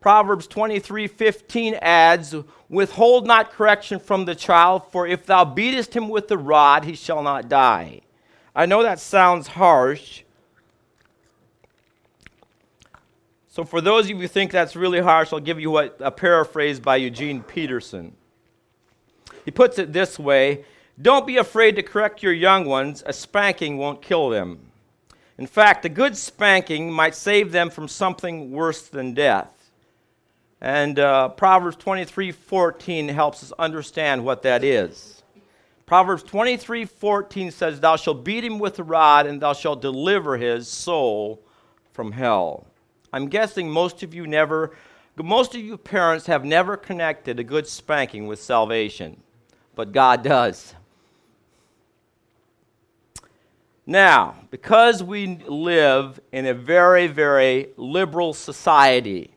Proverbs 0.00 0.48
23 0.48 1.06
15 1.06 1.74
adds, 1.80 2.34
Withhold 2.68 3.26
not 3.26 3.52
correction 3.52 4.00
from 4.00 4.24
the 4.24 4.34
child, 4.34 4.90
for 4.90 5.06
if 5.06 5.26
thou 5.26 5.44
beatest 5.44 5.94
him 5.94 6.08
with 6.08 6.26
the 6.26 6.38
rod, 6.38 6.84
he 6.84 6.96
shall 6.96 7.22
not 7.22 7.48
die. 7.48 8.00
I 8.54 8.66
know 8.66 8.82
that 8.82 8.98
sounds 8.98 9.46
harsh. 9.46 10.24
So, 13.48 13.64
for 13.64 13.80
those 13.80 14.06
of 14.06 14.10
you 14.10 14.16
who 14.16 14.26
think 14.26 14.50
that's 14.50 14.74
really 14.74 15.00
harsh, 15.00 15.32
I'll 15.32 15.38
give 15.38 15.60
you 15.60 15.70
what, 15.70 15.96
a 16.00 16.10
paraphrase 16.10 16.80
by 16.80 16.96
Eugene 16.96 17.42
Peterson. 17.42 18.16
He 19.44 19.50
puts 19.50 19.78
it 19.78 19.92
this 19.92 20.18
way 20.18 20.64
Don't 21.00 21.26
be 21.26 21.36
afraid 21.36 21.76
to 21.76 21.82
correct 21.82 22.22
your 22.22 22.32
young 22.32 22.64
ones, 22.64 23.02
a 23.06 23.12
spanking 23.12 23.78
won't 23.78 24.02
kill 24.02 24.28
them. 24.28 24.72
In 25.38 25.46
fact, 25.46 25.84
a 25.84 25.88
good 25.88 26.16
spanking 26.16 26.92
might 26.92 27.14
save 27.14 27.52
them 27.52 27.70
from 27.70 27.88
something 27.88 28.52
worse 28.52 28.82
than 28.82 29.14
death. 29.14 29.70
And 30.60 30.98
uh, 30.98 31.30
Proverbs 31.30 31.76
23:14 31.76 33.08
helps 33.08 33.42
us 33.42 33.52
understand 33.58 34.24
what 34.24 34.42
that 34.42 34.62
is. 34.62 35.22
Proverbs 35.86 36.22
23:14 36.22 37.50
says, 37.50 37.80
"Thou 37.80 37.96
shalt 37.96 38.24
beat 38.24 38.44
him 38.44 38.58
with 38.58 38.78
a 38.78 38.84
rod, 38.84 39.26
and 39.26 39.40
thou 39.40 39.52
shalt 39.52 39.82
deliver 39.82 40.36
his 40.36 40.68
soul 40.68 41.42
from 41.92 42.12
hell." 42.12 42.66
I'm 43.12 43.28
guessing 43.28 43.68
most 43.68 44.02
of 44.02 44.14
you 44.14 44.26
never, 44.26 44.74
most 45.16 45.54
of 45.54 45.60
you 45.60 45.76
parents 45.76 46.26
have 46.26 46.44
never 46.44 46.76
connected 46.76 47.40
a 47.40 47.44
good 47.44 47.66
spanking 47.66 48.26
with 48.26 48.40
salvation 48.40 49.21
but 49.74 49.92
God 49.92 50.22
does. 50.22 50.74
Now, 53.86 54.36
because 54.50 55.02
we 55.02 55.38
live 55.46 56.20
in 56.30 56.46
a 56.46 56.54
very, 56.54 57.08
very 57.08 57.70
liberal 57.76 58.32
society, 58.32 59.34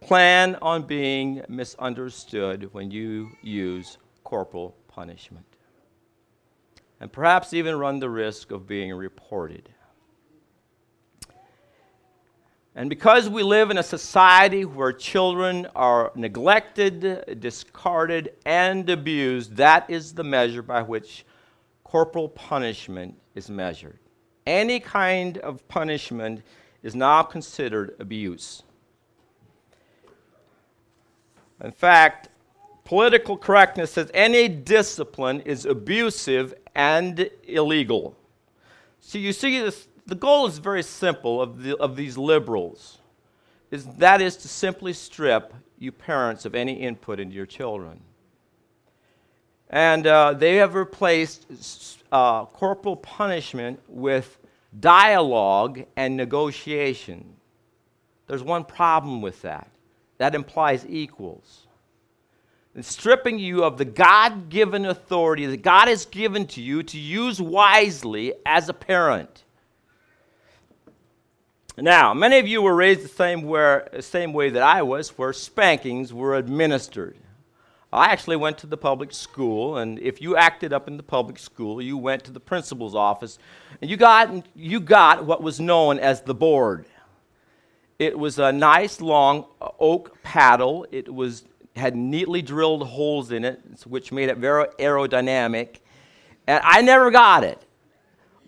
plan 0.00 0.56
on 0.60 0.82
being 0.82 1.42
misunderstood 1.48 2.72
when 2.72 2.90
you 2.90 3.30
use 3.42 3.98
corporal 4.24 4.76
punishment. 4.88 5.46
And 7.00 7.12
perhaps 7.12 7.52
even 7.52 7.76
run 7.76 8.00
the 8.00 8.10
risk 8.10 8.50
of 8.50 8.66
being 8.66 8.92
reported. 8.94 9.68
And 12.76 12.90
because 12.90 13.26
we 13.26 13.42
live 13.42 13.70
in 13.70 13.78
a 13.78 13.82
society 13.82 14.66
where 14.66 14.92
children 14.92 15.66
are 15.74 16.12
neglected, 16.14 17.40
discarded, 17.40 18.34
and 18.44 18.88
abused, 18.90 19.56
that 19.56 19.88
is 19.88 20.12
the 20.12 20.22
measure 20.22 20.62
by 20.62 20.82
which 20.82 21.24
corporal 21.84 22.28
punishment 22.28 23.16
is 23.34 23.48
measured. 23.48 23.98
Any 24.46 24.78
kind 24.78 25.38
of 25.38 25.66
punishment 25.68 26.42
is 26.82 26.94
now 26.94 27.22
considered 27.22 27.96
abuse. 27.98 28.62
In 31.64 31.72
fact, 31.72 32.28
political 32.84 33.38
correctness 33.38 33.92
says 33.92 34.10
any 34.12 34.48
discipline 34.48 35.40
is 35.40 35.64
abusive 35.64 36.52
and 36.74 37.30
illegal. 37.44 38.14
So 39.00 39.16
you 39.16 39.32
see, 39.32 39.60
this, 39.60 39.88
the 40.06 40.14
goal 40.14 40.46
is 40.46 40.58
very 40.58 40.82
simple 40.82 41.42
of, 41.42 41.62
the, 41.62 41.76
of 41.76 41.96
these 41.96 42.16
liberals, 42.16 42.98
is 43.70 43.84
that 43.98 44.20
is 44.20 44.36
to 44.38 44.48
simply 44.48 44.92
strip 44.92 45.52
you 45.78 45.92
parents 45.92 46.44
of 46.44 46.54
any 46.54 46.74
input 46.74 47.20
into 47.20 47.34
your 47.34 47.46
children. 47.46 48.00
And 49.68 50.06
uh, 50.06 50.32
they 50.34 50.56
have 50.56 50.74
replaced 50.74 52.04
uh, 52.12 52.44
corporal 52.46 52.96
punishment 52.96 53.80
with 53.88 54.38
dialogue 54.78 55.84
and 55.96 56.16
negotiation. 56.16 57.34
There's 58.28 58.44
one 58.44 58.64
problem 58.64 59.22
with 59.22 59.42
that. 59.42 59.68
That 60.18 60.34
implies 60.34 60.86
equals. 60.88 61.66
And 62.74 62.84
stripping 62.84 63.38
you 63.38 63.64
of 63.64 63.78
the 63.78 63.84
God 63.84 64.50
given 64.50 64.86
authority 64.86 65.46
that 65.46 65.62
God 65.62 65.88
has 65.88 66.04
given 66.04 66.46
to 66.48 66.60
you 66.60 66.82
to 66.84 66.98
use 66.98 67.40
wisely 67.40 68.34
as 68.44 68.68
a 68.68 68.74
parent. 68.74 69.44
Now, 71.78 72.14
many 72.14 72.38
of 72.38 72.48
you 72.48 72.62
were 72.62 72.74
raised 72.74 73.02
the 73.02 73.08
same, 73.08 73.42
where, 73.42 73.88
same 74.00 74.32
way 74.32 74.48
that 74.48 74.62
I 74.62 74.80
was, 74.80 75.10
where 75.18 75.34
spankings 75.34 76.10
were 76.10 76.34
administered. 76.34 77.18
I 77.92 78.06
actually 78.06 78.36
went 78.36 78.56
to 78.58 78.66
the 78.66 78.78
public 78.78 79.12
school, 79.12 79.76
and 79.76 79.98
if 79.98 80.22
you 80.22 80.36
acted 80.36 80.72
up 80.72 80.88
in 80.88 80.96
the 80.96 81.02
public 81.02 81.38
school, 81.38 81.82
you 81.82 81.98
went 81.98 82.24
to 82.24 82.30
the 82.30 82.40
principal's 82.40 82.94
office, 82.94 83.38
and 83.82 83.90
you 83.90 83.98
got, 83.98 84.46
you 84.54 84.80
got 84.80 85.26
what 85.26 85.42
was 85.42 85.60
known 85.60 85.98
as 85.98 86.22
the 86.22 86.34
board. 86.34 86.86
It 87.98 88.18
was 88.18 88.38
a 88.38 88.52
nice 88.52 89.02
long 89.02 89.44
uh, 89.60 89.68
oak 89.78 90.22
paddle. 90.22 90.86
It 90.90 91.12
was, 91.12 91.44
had 91.76 91.94
neatly 91.94 92.40
drilled 92.40 92.86
holes 92.86 93.32
in 93.32 93.44
it, 93.44 93.60
which 93.84 94.12
made 94.12 94.30
it 94.30 94.38
very 94.38 94.66
aerodynamic. 94.78 95.80
And 96.46 96.62
I 96.64 96.80
never 96.80 97.10
got 97.10 97.44
it. 97.44 97.62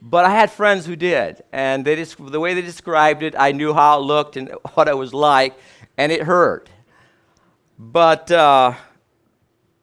But 0.01 0.25
I 0.25 0.31
had 0.31 0.51
friends 0.51 0.87
who 0.87 0.97
did. 0.97 1.43
And 1.53 1.85
they 1.85 1.97
just, 1.97 2.17
the 2.19 2.41
way 2.41 2.55
they 2.55 2.63
described 2.63 3.23
it, 3.23 3.35
I 3.37 3.53
knew 3.53 3.75
how 3.75 3.99
it 3.99 4.03
looked 4.03 4.37
and 4.37 4.51
what 4.75 4.89
it 4.89 4.97
was 4.97 5.13
like, 5.13 5.59
and 5.97 6.13
it 6.13 6.23
hurt. 6.23 6.69
But 7.79 8.31
uh, 8.31 8.75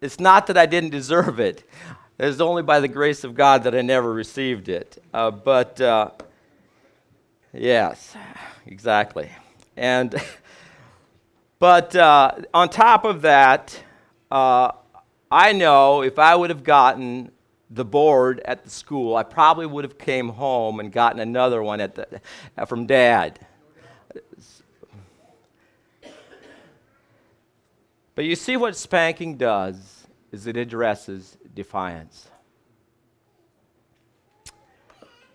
it's 0.01 0.19
not 0.19 0.47
that 0.47 0.57
I 0.57 0.65
didn't 0.65 0.89
deserve 0.89 1.39
it. 1.39 1.67
It's 2.17 2.39
only 2.39 2.63
by 2.63 2.79
the 2.79 2.87
grace 2.87 3.23
of 3.23 3.35
God 3.35 3.63
that 3.63 3.75
I 3.75 3.81
never 3.81 4.13
received 4.13 4.69
it. 4.69 5.01
Uh, 5.13 5.31
but 5.31 5.79
uh, 5.81 6.11
yes, 7.53 8.15
exactly. 8.65 9.29
And 9.75 10.15
but 11.59 11.95
uh, 11.95 12.35
on 12.53 12.69
top 12.69 13.03
of 13.03 13.21
that, 13.23 13.81
uh, 14.31 14.71
I 15.29 15.51
know 15.51 16.01
if 16.01 16.17
I 16.17 16.35
would 16.35 16.49
have 16.49 16.63
gotten 16.63 17.31
the 17.69 17.85
board 17.85 18.41
at 18.45 18.63
the 18.63 18.69
school, 18.69 19.15
I 19.15 19.23
probably 19.23 19.65
would 19.65 19.83
have 19.83 19.97
came 19.97 20.29
home 20.29 20.79
and 20.79 20.91
gotten 20.91 21.19
another 21.19 21.63
one 21.63 21.81
at 21.81 21.95
the, 21.95 22.21
from 22.65 22.85
dad. 22.85 23.39
But 28.13 28.25
you 28.25 28.35
see 28.35 28.55
what 28.55 28.75
spanking 28.75 29.35
does 29.37 30.07
is 30.31 30.47
it 30.47 30.55
addresses 30.55 31.37
defiance. 31.53 32.29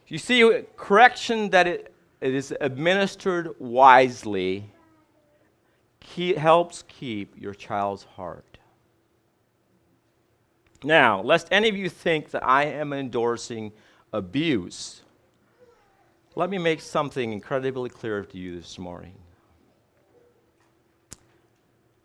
You 0.07 0.19
see, 0.19 0.63
correction 0.77 1.51
that 1.51 1.67
it 1.67 1.91
it 2.21 2.35
is 2.35 2.55
administered 2.61 3.55
wisely, 3.59 4.71
keep, 6.01 6.37
helps 6.37 6.85
keep 6.87 7.41
your 7.41 7.55
child's 7.55 8.05
heart. 8.05 8.50
Now, 10.83 11.21
lest 11.23 11.49
any 11.51 11.69
of 11.69 11.77
you 11.77 11.89
think 11.89 12.31
that 12.31 12.45
I 12.45 12.65
am 12.65 12.93
endorsing 12.93 13.73
abuse, 14.13 15.03
let 16.35 16.49
me 16.49 16.59
make 16.59 16.81
something 16.81 17.33
incredibly 17.33 17.91
clear 17.91 18.25
to 18.25 18.39
you 18.39 18.57
this 18.57 18.79
morning. 18.79 19.15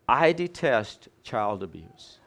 I 0.08 0.32
detest 0.32 1.08
child 1.22 1.62
abuse. 1.62 2.18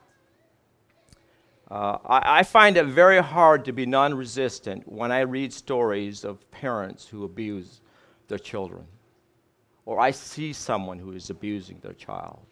Uh, 1.69 1.97
I, 2.03 2.39
I, 2.39 2.43
find 2.43 2.77
it 2.77 2.85
very 2.87 3.21
hard 3.21 3.63
to 3.65 3.71
be 3.71 3.85
non 3.85 4.15
resistant 4.15 4.91
when 4.91 5.11
I 5.11 5.19
read 5.19 5.53
stories 5.53 6.25
of 6.25 6.49
parents 6.49 7.07
who 7.07 7.23
abuse 7.23 7.81
their 8.27 8.39
children, 8.39 8.85
or 9.85 9.99
I 9.99 10.09
see 10.09 10.51
someone 10.51 10.97
who 10.97 11.11
is 11.11 11.29
abusing 11.29 11.77
their 11.83 11.93
child. 11.93 12.47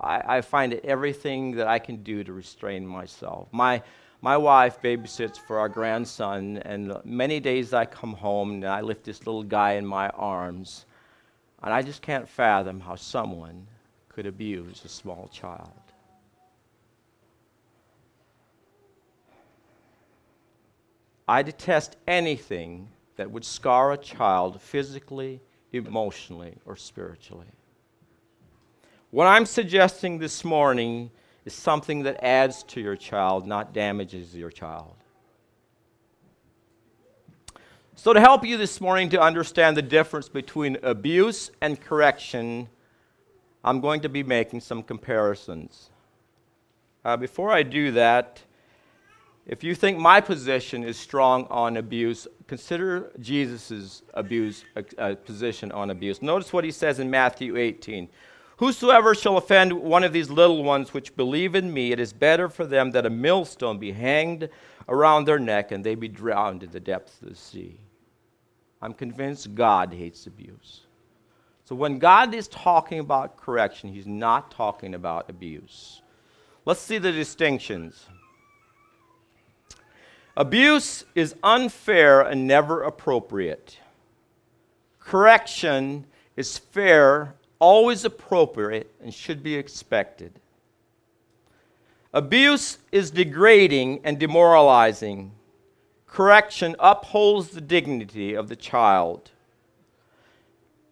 I, 0.00 0.38
I 0.38 0.40
find 0.40 0.72
it 0.72 0.84
everything 0.84 1.52
that 1.56 1.66
I 1.66 1.78
can 1.78 2.02
do 2.02 2.24
to 2.24 2.32
restrain 2.32 2.86
myself. 2.86 3.48
My, 3.52 3.82
my 4.20 4.36
wife 4.36 4.80
babysits 4.82 5.38
for 5.38 5.58
our 5.58 5.68
grandson, 5.68 6.58
and 6.58 6.96
many 7.04 7.40
days 7.40 7.72
I 7.72 7.84
come 7.84 8.14
home 8.14 8.52
and 8.52 8.64
I 8.64 8.80
lift 8.80 9.04
this 9.04 9.26
little 9.26 9.42
guy 9.42 9.72
in 9.72 9.86
my 9.86 10.08
arms, 10.10 10.86
and 11.62 11.72
I 11.72 11.82
just 11.82 12.02
can't 12.02 12.28
fathom 12.28 12.80
how 12.80 12.94
someone 12.96 13.66
could 14.08 14.26
abuse 14.26 14.84
a 14.84 14.88
small 14.88 15.28
child. 15.32 15.72
I 21.26 21.42
detest 21.42 21.96
anything 22.06 22.88
that 23.16 23.30
would 23.30 23.44
scar 23.44 23.92
a 23.92 23.96
child 23.96 24.60
physically, 24.60 25.40
emotionally, 25.72 26.54
or 26.66 26.76
spiritually. 26.76 27.46
What 29.14 29.28
I'm 29.28 29.46
suggesting 29.46 30.18
this 30.18 30.44
morning 30.44 31.08
is 31.44 31.52
something 31.54 32.02
that 32.02 32.18
adds 32.20 32.64
to 32.64 32.80
your 32.80 32.96
child, 32.96 33.46
not 33.46 33.72
damages 33.72 34.34
your 34.34 34.50
child. 34.50 34.96
So, 37.94 38.12
to 38.12 38.18
help 38.18 38.44
you 38.44 38.56
this 38.56 38.80
morning 38.80 39.10
to 39.10 39.20
understand 39.20 39.76
the 39.76 39.82
difference 39.82 40.28
between 40.28 40.78
abuse 40.82 41.52
and 41.60 41.80
correction, 41.80 42.68
I'm 43.62 43.80
going 43.80 44.00
to 44.00 44.08
be 44.08 44.24
making 44.24 44.62
some 44.62 44.82
comparisons. 44.82 45.90
Uh, 47.04 47.16
before 47.16 47.52
I 47.52 47.62
do 47.62 47.92
that, 47.92 48.42
if 49.46 49.62
you 49.62 49.76
think 49.76 49.96
my 49.96 50.20
position 50.20 50.82
is 50.82 50.98
strong 50.98 51.46
on 51.50 51.76
abuse, 51.76 52.26
consider 52.48 53.12
Jesus' 53.20 54.02
abuse, 54.12 54.64
uh, 54.98 55.14
position 55.24 55.70
on 55.70 55.90
abuse. 55.90 56.20
Notice 56.20 56.52
what 56.52 56.64
he 56.64 56.72
says 56.72 56.98
in 56.98 57.08
Matthew 57.08 57.56
18. 57.56 58.08
Whosoever 58.58 59.14
shall 59.14 59.36
offend 59.36 59.72
one 59.72 60.04
of 60.04 60.12
these 60.12 60.30
little 60.30 60.62
ones 60.62 60.94
which 60.94 61.16
believe 61.16 61.54
in 61.54 61.72
me, 61.72 61.90
it 61.90 61.98
is 61.98 62.12
better 62.12 62.48
for 62.48 62.64
them 62.64 62.92
that 62.92 63.06
a 63.06 63.10
millstone 63.10 63.78
be 63.78 63.92
hanged 63.92 64.48
around 64.88 65.24
their 65.24 65.38
neck 65.38 65.72
and 65.72 65.82
they 65.82 65.94
be 65.94 66.08
drowned 66.08 66.62
in 66.62 66.70
the 66.70 66.80
depths 66.80 67.20
of 67.20 67.30
the 67.30 67.34
sea. 67.34 67.80
I'm 68.80 68.94
convinced 68.94 69.54
God 69.54 69.92
hates 69.92 70.26
abuse. 70.26 70.82
So 71.64 71.74
when 71.74 71.98
God 71.98 72.34
is 72.34 72.46
talking 72.48 72.98
about 72.98 73.38
correction, 73.38 73.92
he's 73.92 74.06
not 74.06 74.50
talking 74.50 74.94
about 74.94 75.30
abuse. 75.30 76.02
Let's 76.66 76.80
see 76.80 76.98
the 76.98 77.10
distinctions. 77.10 78.06
Abuse 80.36 81.04
is 81.14 81.34
unfair 81.42 82.20
and 82.20 82.46
never 82.46 82.82
appropriate. 82.82 83.78
Correction 85.00 86.06
is 86.36 86.58
fair, 86.58 87.34
always 87.64 88.04
appropriate, 88.04 88.90
and 89.02 89.14
should 89.14 89.42
be 89.42 89.54
expected. 89.54 90.32
Abuse 92.12 92.78
is 92.92 93.10
degrading 93.10 94.00
and 94.04 94.18
demoralizing. 94.18 95.32
Correction 96.06 96.76
upholds 96.78 97.48
the 97.48 97.60
dignity 97.60 98.34
of 98.34 98.48
the 98.48 98.56
child. 98.56 99.30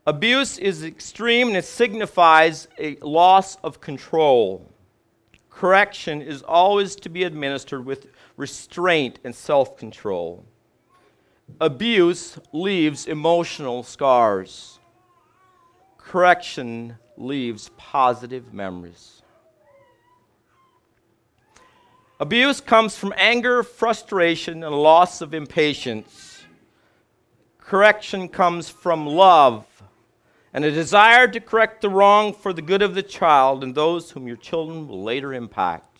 Abuse 0.06 0.58
is 0.58 0.82
extreme 0.82 1.48
and 1.48 1.56
it 1.56 1.64
signifies 1.64 2.66
a 2.78 2.96
loss 3.02 3.56
of 3.62 3.80
control. 3.80 4.66
Correction 5.50 6.22
is 6.22 6.42
always 6.42 6.96
to 6.96 7.08
be 7.08 7.22
administered 7.22 7.85
with 7.85 8.08
restraint, 8.37 9.18
and 9.24 9.35
self 9.35 9.76
control. 9.76 10.44
Abuse 11.61 12.38
leaves 12.52 13.06
emotional 13.06 13.82
scars. 13.82 14.78
Correction 16.05 16.97
leaves 17.17 17.71
positive 17.77 18.53
memories. 18.53 19.23
Abuse 22.21 22.61
comes 22.61 22.97
from 22.97 23.12
anger, 23.17 23.62
frustration, 23.62 24.62
and 24.62 24.75
loss 24.75 25.21
of 25.21 25.35
impatience. 25.35 26.45
Correction 27.59 28.29
comes 28.29 28.69
from 28.69 29.07
love 29.07 29.67
and 30.53 30.65
a 30.65 30.71
desire 30.71 31.27
to 31.29 31.41
correct 31.41 31.81
the 31.81 31.88
wrong 31.88 32.33
for 32.35 32.53
the 32.53 32.62
good 32.62 32.83
of 32.83 32.95
the 32.95 33.03
child 33.03 33.65
and 33.65 33.75
those 33.75 34.11
whom 34.11 34.29
your 34.29 34.37
children 34.37 34.87
will 34.87 35.03
later 35.03 35.33
impact. 35.33 35.91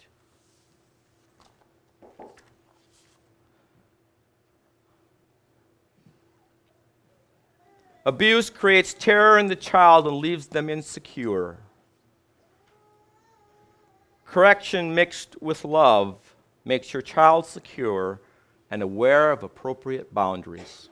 Abuse 8.05 8.51
creates 8.51 8.95
terror 8.95 9.39
in 9.39 9.47
the 9.47 9.57
child 9.57 10.09
and 10.09 10.17
leaves 10.17 10.49
them 10.49 10.69
insecure. 10.69 11.59
Correction 14.27 14.95
mixed 14.95 15.41
with 15.41 15.65
love 15.65 16.35
makes 16.65 16.93
your 16.93 17.03
child 17.03 17.47
secure 17.47 18.21
and 18.71 18.83
aware 18.83 19.31
of 19.31 19.43
appropriate 19.43 20.13
boundaries. 20.13 20.89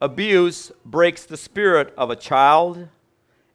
Abuse 0.00 0.70
breaks 0.84 1.24
the 1.24 1.36
spirit 1.36 1.94
of 1.96 2.10
a 2.10 2.16
child 2.16 2.88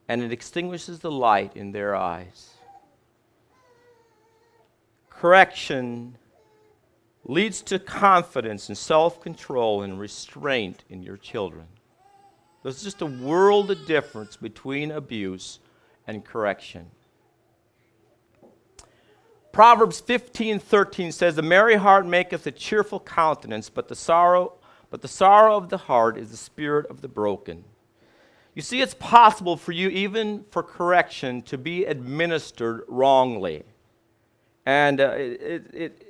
and 0.08 0.24
it 0.24 0.32
extinguishes 0.32 1.00
the 1.00 1.12
light 1.12 1.56
in 1.56 1.72
their 1.74 1.96
eyes. 1.96 2.56
Correction 5.10 6.18
leads 7.26 7.62
to 7.62 7.80
confidence 7.80 8.68
and 8.68 8.78
self 8.78 9.22
control 9.22 9.82
and 9.82 10.00
restraint 10.00 10.84
in 10.90 11.04
your 11.04 11.18
children. 11.18 11.68
There's 12.64 12.84
just 12.84 13.02
a 13.02 13.06
world 13.06 13.72
of 13.72 13.86
difference 13.86 14.38
between 14.38 14.92
abuse 14.92 15.60
and 16.08 16.24
correction. 16.24 16.92
Proverbs 19.52 20.02
15:13 20.02 21.12
says, 21.12 21.36
"The 21.36 21.42
merry 21.42 21.76
heart 21.76 22.06
maketh 22.06 22.48
a 22.48 22.52
cheerful 22.52 23.00
countenance, 23.00 23.70
but 23.70 23.88
the 23.88 23.96
sorrow 23.96 24.54
but 24.90 25.02
the 25.02 25.08
sorrow 25.08 25.58
of 25.58 25.70
the 25.70 25.78
heart 25.78 26.18
is 26.18 26.30
the 26.32 26.38
spirit 26.38 26.86
of 26.88 27.02
the 27.02 27.08
broken." 27.08 27.64
You 28.56 28.62
see, 28.62 28.82
it's 28.82 28.94
possible 28.94 29.58
for 29.58 29.72
you, 29.72 29.90
even 29.90 30.46
for 30.52 30.62
correction, 30.62 31.42
to 31.44 31.58
be 31.58 31.86
administered 31.86 32.84
wrongly. 32.88 33.64
And 34.66 35.02
uh, 35.02 35.10
it, 35.18 35.66
it, 35.74 36.03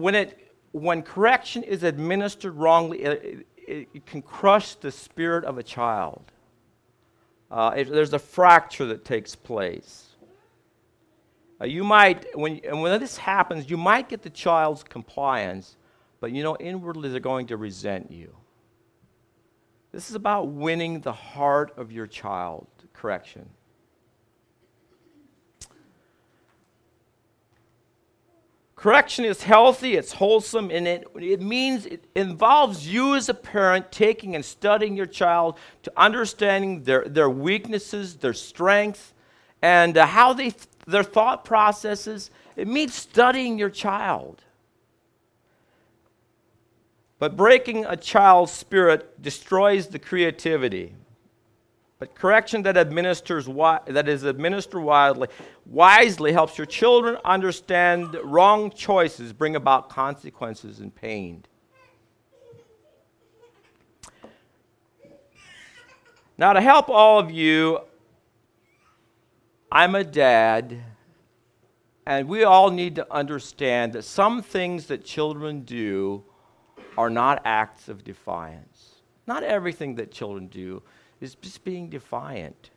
when, 0.00 0.14
it, 0.14 0.54
when 0.72 1.02
correction 1.02 1.62
is 1.62 1.82
administered 1.82 2.54
wrongly, 2.54 3.02
it, 3.02 3.46
it 3.94 4.06
can 4.06 4.22
crush 4.22 4.74
the 4.74 4.90
spirit 4.90 5.44
of 5.44 5.58
a 5.58 5.62
child. 5.62 6.22
Uh, 7.50 7.82
there's 7.84 8.12
a 8.12 8.18
fracture 8.18 8.86
that 8.86 9.04
takes 9.04 9.34
place. 9.34 10.06
Uh, 11.60 11.66
you 11.66 11.84
might, 11.84 12.26
when, 12.38 12.60
and 12.64 12.80
when 12.80 12.98
this 13.00 13.16
happens, 13.16 13.68
you 13.68 13.76
might 13.76 14.08
get 14.08 14.22
the 14.22 14.30
child's 14.30 14.82
compliance, 14.82 15.76
but 16.20 16.32
you 16.32 16.42
know, 16.42 16.56
inwardly 16.56 17.08
they're 17.08 17.20
going 17.20 17.46
to 17.46 17.56
resent 17.56 18.10
you. 18.10 18.34
This 19.92 20.08
is 20.08 20.14
about 20.14 20.48
winning 20.48 21.00
the 21.00 21.12
heart 21.12 21.72
of 21.76 21.90
your 21.90 22.06
child. 22.06 22.66
Correction. 22.92 23.48
Correction 28.80 29.26
is 29.26 29.42
healthy, 29.42 29.92
it's 29.92 30.12
wholesome, 30.12 30.70
and 30.70 30.88
it, 30.88 31.06
it 31.14 31.42
means 31.42 31.84
it 31.84 32.02
involves 32.14 32.88
you 32.88 33.14
as 33.14 33.28
a 33.28 33.34
parent 33.34 33.92
taking 33.92 34.34
and 34.34 34.42
studying 34.42 34.96
your 34.96 35.04
child 35.04 35.58
to 35.82 35.92
understanding 35.98 36.82
their, 36.84 37.04
their 37.04 37.28
weaknesses, 37.28 38.16
their 38.16 38.32
strengths, 38.32 39.12
and 39.60 39.98
uh, 39.98 40.06
how 40.06 40.32
they, 40.32 40.54
their 40.86 41.02
thought 41.02 41.44
processes. 41.44 42.30
It 42.56 42.68
means 42.68 42.94
studying 42.94 43.58
your 43.58 43.68
child. 43.68 44.44
But 47.18 47.36
breaking 47.36 47.84
a 47.84 47.98
child's 47.98 48.52
spirit 48.52 49.20
destroys 49.20 49.88
the 49.88 49.98
creativity. 49.98 50.94
But 52.00 52.14
correction 52.14 52.62
that 52.62 52.78
administers 52.78 53.46
that 53.46 54.08
is 54.08 54.24
administered 54.24 54.82
wisely, 54.82 55.28
wisely 55.66 56.32
helps 56.32 56.56
your 56.56 56.66
children 56.66 57.18
understand 57.26 58.16
wrong 58.24 58.70
choices 58.70 59.34
bring 59.34 59.54
about 59.54 59.90
consequences 59.90 60.80
and 60.80 60.94
pain. 60.94 61.44
Now, 66.38 66.54
to 66.54 66.62
help 66.62 66.88
all 66.88 67.18
of 67.18 67.30
you, 67.30 67.80
I'm 69.70 69.94
a 69.94 70.02
dad, 70.02 70.82
and 72.06 72.26
we 72.26 72.44
all 72.44 72.70
need 72.70 72.94
to 72.94 73.06
understand 73.12 73.92
that 73.92 74.04
some 74.04 74.40
things 74.40 74.86
that 74.86 75.04
children 75.04 75.64
do 75.64 76.24
are 76.96 77.10
not 77.10 77.42
acts 77.44 77.90
of 77.90 78.04
defiance. 78.04 79.02
Not 79.26 79.42
everything 79.42 79.96
that 79.96 80.10
children 80.10 80.46
do 80.46 80.82
is 81.20 81.34
just 81.36 81.64
being 81.64 81.88
defiant. 81.88 82.70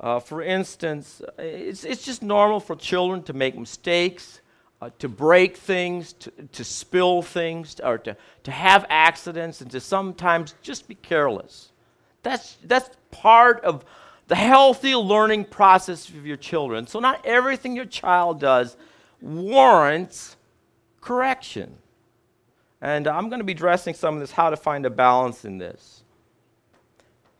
Uh, 0.00 0.18
for 0.18 0.42
instance, 0.42 1.22
it's, 1.38 1.84
it's 1.84 2.04
just 2.04 2.22
normal 2.22 2.60
for 2.60 2.74
children 2.74 3.22
to 3.22 3.32
make 3.32 3.56
mistakes, 3.56 4.40
uh, 4.80 4.90
to 4.98 5.08
break 5.08 5.56
things, 5.56 6.12
to, 6.14 6.30
to 6.52 6.64
spill 6.64 7.22
things, 7.22 7.78
or 7.80 7.98
to, 7.98 8.16
to 8.42 8.50
have 8.50 8.84
accidents, 8.88 9.60
and 9.60 9.70
to 9.70 9.80
sometimes 9.80 10.54
just 10.62 10.88
be 10.88 10.94
careless. 10.94 11.70
That's, 12.22 12.56
that's 12.64 12.90
part 13.10 13.62
of 13.64 13.84
the 14.28 14.36
healthy 14.36 14.94
learning 14.94 15.44
process 15.44 16.08
of 16.08 16.26
your 16.26 16.36
children. 16.36 16.86
So, 16.86 17.00
not 17.00 17.24
everything 17.26 17.76
your 17.76 17.84
child 17.84 18.40
does 18.40 18.76
warrants 19.20 20.36
correction. 21.00 21.74
And 22.80 23.06
I'm 23.06 23.28
going 23.28 23.38
to 23.38 23.44
be 23.44 23.52
addressing 23.52 23.94
some 23.94 24.14
of 24.14 24.20
this, 24.20 24.32
how 24.32 24.50
to 24.50 24.56
find 24.56 24.84
a 24.86 24.90
balance 24.90 25.44
in 25.44 25.58
this. 25.58 26.01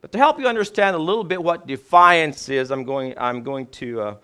But 0.02 0.10
to 0.12 0.18
help 0.18 0.38
you 0.40 0.48
understand 0.48 0.96
a 0.96 0.98
little 0.98 1.24
bit 1.24 1.42
what 1.42 1.66
defiance 1.66 2.48
is, 2.48 2.70
I'm 2.70 2.84
going, 2.84 3.14
I'm 3.16 3.42
going 3.42 3.68
to. 3.68 4.00
Uh, 4.00 4.16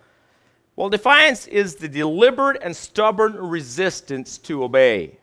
well, 0.75 0.89
defiance 0.89 1.47
is 1.47 1.77
the 1.77 1.89
deliberate 1.89 2.61
and 2.63 2.77
stubborn 2.77 3.35
resistance 3.35 4.39
to 4.39 4.65
obey. 4.65 5.19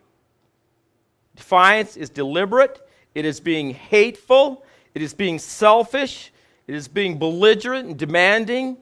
Defiance 1.36 1.98
is 1.98 2.10
deliberate, 2.10 2.88
it 3.14 3.26
is 3.26 3.40
being 3.40 3.74
hateful, 3.74 4.66
it 4.94 5.02
is 5.02 5.14
being 5.14 5.38
selfish, 5.40 6.32
it 6.68 6.76
is 6.76 6.88
being 6.88 7.18
belligerent 7.18 7.88
and 7.90 7.98
demanding, 7.98 8.78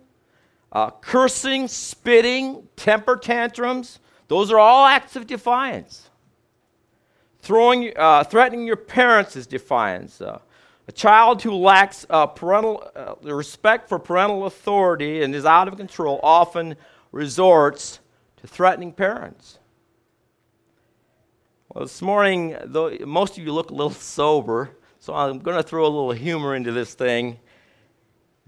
uh, 0.71 0.91
cursing, 0.91 1.67
spitting, 1.67 2.67
temper 2.75 3.17
tantrums. 3.17 3.99
Those 4.27 4.51
are 4.51 4.59
all 4.59 4.85
acts 4.85 5.15
of 5.15 5.25
defiance. 5.25 6.09
Throwing, 7.41 7.93
uh, 7.97 8.23
threatening 8.23 8.65
your 8.65 8.77
parents 8.77 9.35
is 9.35 9.47
defiance. 9.47 10.21
Uh, 10.21 10.39
a 10.87 10.91
child 10.91 11.41
who 11.41 11.53
lacks 11.53 12.05
uh, 12.09 12.27
parental 12.27 12.89
uh, 12.95 13.15
respect 13.21 13.87
for 13.87 13.99
parental 13.99 14.45
authority 14.45 15.23
and 15.23 15.33
is 15.33 15.45
out 15.45 15.67
of 15.67 15.77
control 15.77 16.19
often 16.23 16.75
resorts 17.11 17.99
to 18.37 18.47
threatening 18.47 18.91
parents. 18.91 19.59
Well, 21.69 21.85
this 21.85 22.01
morning, 22.01 22.57
though 22.65 22.95
most 23.05 23.37
of 23.37 23.43
you 23.45 23.53
look 23.53 23.71
a 23.71 23.73
little 23.73 23.91
sober, 23.91 24.71
so 24.99 25.13
I'm 25.13 25.39
going 25.39 25.57
to 25.57 25.63
throw 25.63 25.83
a 25.83 25.87
little 25.87 26.11
humor 26.11 26.55
into 26.55 26.71
this 26.71 26.93
thing. 26.93 27.39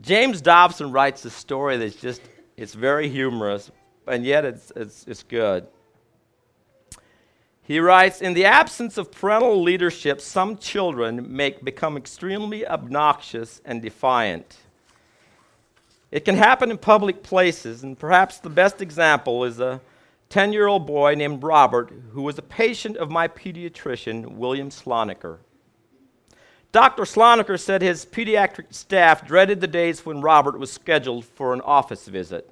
James 0.02 0.42
Dobson 0.42 0.92
writes 0.92 1.24
a 1.24 1.30
story 1.30 1.78
that's 1.78 1.96
just, 1.96 2.22
it's 2.58 2.74
very 2.74 3.08
humorous, 3.08 3.72
and 4.08 4.26
yet 4.26 4.44
it's, 4.44 4.72
it's, 4.76 5.06
it's 5.08 5.24
good. 5.24 5.68
He 7.68 7.80
writes 7.80 8.22
In 8.22 8.36
the 8.36 8.46
absence 8.46 8.98
of 8.98 9.12
parental 9.12 9.62
leadership, 9.62 10.22
some 10.22 10.58
children 10.58 11.36
make, 11.36 11.64
become 11.64 11.98
extremely 11.98 12.66
obnoxious 12.66 13.60
and 13.66 13.82
defiant. 13.82 14.58
It 16.12 16.24
can 16.24 16.36
happen 16.36 16.70
in 16.70 16.78
public 16.78 17.24
places, 17.24 17.84
and 17.84 17.98
perhaps 17.98 18.38
the 18.38 18.50
best 18.50 18.82
example 18.82 19.44
is 19.44 19.60
a 19.60 19.82
10 20.30 20.54
year 20.54 20.68
old 20.68 20.86
boy 20.86 21.16
named 21.16 21.44
Robert 21.44 21.92
who 22.12 22.22
was 22.22 22.38
a 22.38 22.44
patient 22.44 22.98
of 22.98 23.10
my 23.10 23.28
pediatrician, 23.28 24.36
William 24.36 24.70
Slonecker. 24.70 25.40
Dr. 26.72 27.04
Slonecker 27.04 27.60
said 27.60 27.82
his 27.82 28.06
pediatric 28.06 28.74
staff 28.74 29.26
dreaded 29.26 29.62
the 29.62 29.68
days 29.68 30.06
when 30.06 30.22
Robert 30.22 30.60
was 30.60 30.72
scheduled 30.72 31.26
for 31.26 31.54
an 31.54 31.62
office 31.62 32.08
visit. 32.08 32.50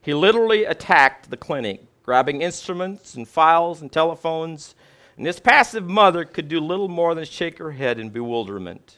He 0.00 0.14
literally 0.14 0.64
attacked 0.64 1.28
the 1.28 1.36
clinic, 1.36 1.84
grabbing 2.02 2.42
instruments 2.42 3.14
and 3.14 3.28
files 3.28 3.80
and 3.80 3.90
telephones, 3.90 4.74
and 5.16 5.26
this 5.26 5.40
passive 5.40 5.88
mother 5.88 6.24
could 6.24 6.48
do 6.48 6.60
little 6.60 6.88
more 6.88 7.14
than 7.14 7.24
shake 7.24 7.58
her 7.58 7.72
head 7.72 7.98
in 7.98 8.10
bewilderment. 8.10 8.96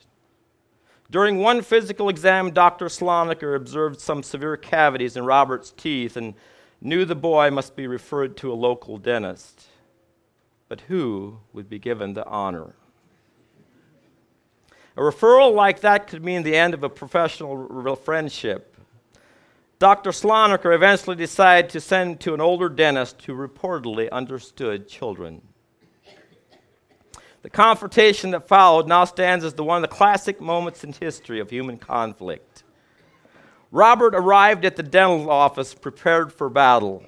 During 1.11 1.38
one 1.38 1.62
physical 1.62 2.09
exam, 2.09 2.53
Dr. 2.53 2.87
Slonecker 2.87 3.55
observed 3.55 4.01
some 4.01 4.23
severe 4.23 4.57
cavities 4.57 5.17
in 5.17 5.25
Robert's 5.25 5.71
teeth 5.71 6.17
and 6.17 6.35
knew 6.81 7.05
the 7.05 7.14
boy 7.14 7.51
must 7.51 7.77
be 7.77 7.87
referred 7.87 8.37
to 8.38 8.53
a 8.53 8.55
local 8.55 8.99
dentist. 8.99 9.67
But 10.69 10.83
who 10.83 11.38
would 11.53 11.69
be 11.69 11.79
given 11.79 12.14
the 12.14 12.27
honor? 12.27 12.75
A 14.97 15.01
referral 15.01 15.55
like 15.55 15.81
that 15.81 16.07
could 16.07 16.25
mean 16.25 16.43
the 16.43 16.57
end 16.57 16.73
of 16.73 16.85
a 16.85 16.88
professional 16.88 17.97
friendship. 17.97 18.74
Dr. 19.85 20.12
Slonecker 20.12 20.75
eventually 20.75 21.14
decided 21.14 21.68
to 21.73 21.79
send 21.79 22.18
to 22.20 22.33
an 22.33 22.40
older 22.40 22.70
dentist 22.70 23.23
who 23.27 23.35
reportedly 23.35 24.11
understood 24.11 24.88
children. 24.88 25.42
The 27.42 27.51
confrontation 27.51 28.31
that 28.31 28.49
followed 28.49 28.88
now 28.88 29.05
stands 29.05 29.44
as 29.44 29.53
the 29.53 29.62
one 29.62 29.85
of 29.85 29.90
the 29.90 29.94
classic 29.94 30.40
moments 30.40 30.85
in 30.85 30.94
history 30.94 31.38
of 31.38 31.51
human 31.51 31.77
conflict. 31.77 32.62
Robert 33.70 34.14
arrived 34.14 34.64
at 34.64 34.77
the 34.77 34.83
dental 34.83 35.31
office 35.31 35.75
prepared 35.75 36.33
for 36.33 36.49
battle. 36.49 37.05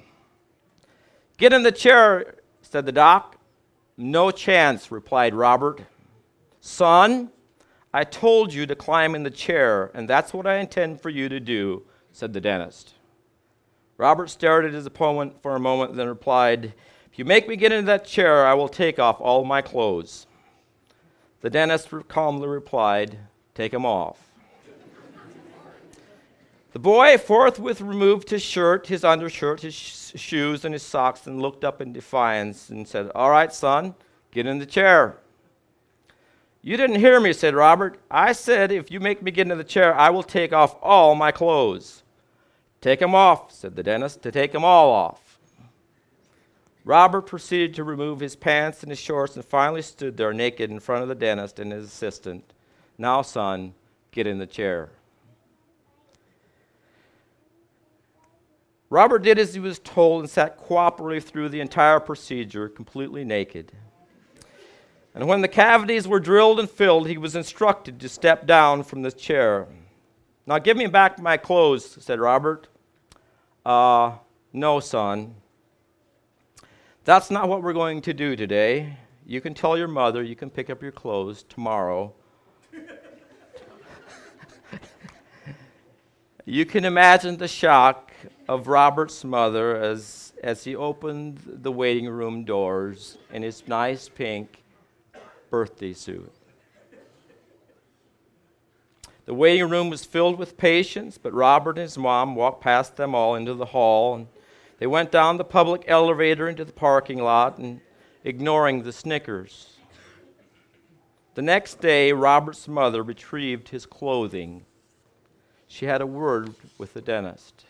Get 1.37 1.53
in 1.53 1.63
the 1.63 1.71
chair, 1.71 2.35
said 2.61 2.85
the 2.85 2.91
doc. 2.91 3.37
No 3.97 4.29
chance, 4.29 4.91
replied 4.91 5.33
Robert. 5.33 5.81
Son, 6.61 7.31
I 7.91 8.03
told 8.03 8.53
you 8.53 8.67
to 8.67 8.75
climb 8.75 9.15
in 9.15 9.23
the 9.23 9.31
chair, 9.31 9.89
and 9.95 10.07
that's 10.07 10.31
what 10.31 10.45
I 10.45 10.57
intend 10.57 11.01
for 11.01 11.09
you 11.09 11.27
to 11.27 11.39
do 11.39 11.81
said 12.17 12.33
the 12.33 12.41
dentist. 12.41 12.93
Robert 13.97 14.31
stared 14.31 14.65
at 14.65 14.73
his 14.73 14.87
opponent 14.87 15.39
for 15.43 15.55
a 15.55 15.59
moment, 15.59 15.95
then 15.95 16.07
replied, 16.07 16.73
If 17.11 17.19
you 17.19 17.25
make 17.25 17.47
me 17.47 17.55
get 17.55 17.71
into 17.71 17.85
that 17.85 18.05
chair, 18.05 18.43
I 18.43 18.55
will 18.55 18.67
take 18.67 18.97
off 18.97 19.21
all 19.21 19.43
my 19.43 19.61
clothes. 19.61 20.25
The 21.41 21.51
dentist 21.51 21.89
calmly 22.07 22.47
replied, 22.47 23.19
Take 23.53 23.71
them 23.71 23.85
off. 23.85 24.31
the 26.71 26.79
boy 26.79 27.19
forthwith 27.19 27.81
removed 27.81 28.31
his 28.31 28.41
shirt, 28.41 28.87
his 28.87 29.03
undershirt, 29.03 29.61
his 29.61 29.75
sh- 29.75 30.13
shoes, 30.15 30.65
and 30.65 30.73
his 30.73 30.81
socks, 30.81 31.27
and 31.27 31.39
looked 31.39 31.63
up 31.63 31.81
in 31.81 31.93
defiance 31.93 32.69
and 32.69 32.87
said, 32.87 33.11
All 33.13 33.29
right, 33.29 33.53
son, 33.53 33.93
get 34.31 34.47
in 34.47 34.57
the 34.57 34.65
chair. 34.65 35.17
You 36.63 36.77
didn't 36.77 36.99
hear 36.99 37.19
me, 37.19 37.31
said 37.31 37.53
Robert. 37.53 37.99
I 38.09 38.33
said, 38.33 38.71
If 38.71 38.89
you 38.89 38.99
make 38.99 39.21
me 39.21 39.29
get 39.29 39.43
into 39.43 39.55
the 39.55 39.63
chair, 39.63 39.95
I 39.95 40.09
will 40.09 40.23
take 40.23 40.51
off 40.51 40.75
all 40.81 41.15
my 41.15 41.31
clothes. 41.31 42.03
Take 42.81 42.99
them 42.99 43.15
off, 43.15 43.51
said 43.51 43.75
the 43.75 43.83
dentist, 43.83 44.21
to 44.23 44.31
take 44.31 44.51
them 44.51 44.63
all 44.63 44.91
off. 44.91 45.39
Robert 46.85 47.23
proceeded 47.23 47.73
to 47.75 47.83
remove 47.83 48.19
his 48.19 48.35
pants 48.35 48.81
and 48.81 48.89
his 48.89 48.99
shorts 48.99 49.35
and 49.35 49.43
finally 49.43 49.81
stood 49.81 50.15
there 50.15 50.31
naked 50.31 50.71
in 50.71 50.79
front 50.79 51.03
of 51.03 51.09
the 51.09 51.15
dentist 51.15 51.59
and 51.59 51.71
his 51.71 51.85
assistant. 51.85 52.53
Now, 52.97 53.21
son, 53.21 53.73
get 54.11 54.25
in 54.25 54.37
the 54.39 54.47
chair. 54.47 54.89
Robert 58.89 59.19
did 59.19 59.37
as 59.37 59.53
he 59.53 59.59
was 59.59 59.79
told 59.79 60.21
and 60.21 60.29
sat 60.29 60.57
cooperatively 60.57 61.21
through 61.21 61.49
the 61.49 61.59
entire 61.59 61.99
procedure, 61.99 62.69
completely 62.69 63.25
naked. 63.25 63.73
And 65.13 65.27
when 65.27 65.41
the 65.41 65.49
cavities 65.49 66.07
were 66.07 66.19
drilled 66.21 66.59
and 66.59 66.69
filled, 66.69 67.07
he 67.07 67.17
was 67.17 67.35
instructed 67.35 67.99
to 67.99 68.07
step 68.07 68.47
down 68.47 68.83
from 68.83 69.01
the 69.01 69.11
chair. 69.11 69.67
Now 70.47 70.59
give 70.59 70.77
me 70.77 70.87
back 70.87 71.19
my 71.19 71.35
clothes, 71.35 71.97
said 72.01 72.21
Robert. 72.21 72.69
Uh, 73.65 74.13
no, 74.53 74.79
son. 74.79 75.35
That's 77.03 77.29
not 77.29 77.49
what 77.49 77.61
we're 77.61 77.73
going 77.73 78.01
to 78.03 78.13
do 78.13 78.37
today. 78.37 78.97
You 79.25 79.41
can 79.41 79.53
tell 79.53 79.77
your 79.77 79.89
mother 79.89 80.23
you 80.23 80.37
can 80.37 80.49
pick 80.49 80.69
up 80.69 80.81
your 80.81 80.93
clothes 80.93 81.43
tomorrow. 81.43 82.13
you 86.45 86.65
can 86.65 86.85
imagine 86.85 87.35
the 87.35 87.49
shock 87.49 88.13
of 88.47 88.69
Robert's 88.69 89.25
mother 89.25 89.75
as, 89.75 90.31
as 90.41 90.63
he 90.63 90.77
opened 90.77 91.41
the 91.45 91.73
waiting 91.73 92.07
room 92.07 92.45
doors 92.45 93.17
in 93.33 93.43
his 93.43 93.67
nice 93.67 94.07
pink 94.07 94.63
birthday 95.49 95.91
suit. 95.91 96.31
The 99.27 99.33
waiting 99.33 99.69
room 99.69 99.89
was 99.89 100.05
filled 100.05 100.39
with 100.39 100.55
patients, 100.55 101.17
but 101.17 101.33
Robert 101.33 101.71
and 101.71 101.79
his 101.79 101.97
mom 101.97 102.33
walked 102.33 102.61
past 102.61 102.95
them 102.95 103.13
all 103.13 103.35
into 103.35 103.53
the 103.53 103.65
hall. 103.65 104.15
And 104.15 104.27
they 104.79 104.87
went 104.87 105.11
down 105.11 105.35
the 105.35 105.43
public 105.43 105.83
elevator 105.85 106.47
into 106.47 106.63
the 106.63 106.71
parking 106.71 107.21
lot 107.21 107.57
and 107.57 107.81
ignoring 108.23 108.83
the 108.83 108.93
Snickers. 108.93 109.75
The 111.35 111.41
next 111.41 111.81
day, 111.81 112.13
Robert's 112.13 112.69
mother 112.69 113.03
retrieved 113.03 113.67
his 113.67 113.85
clothing. 113.85 114.65
She 115.67 115.87
had 115.87 115.99
a 115.99 116.07
word 116.07 116.55
with 116.77 116.93
the 116.93 117.01
dentist. 117.01 117.65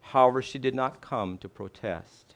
However, 0.00 0.40
she 0.40 0.58
did 0.58 0.74
not 0.74 1.02
come 1.02 1.36
to 1.38 1.48
protest. 1.50 2.34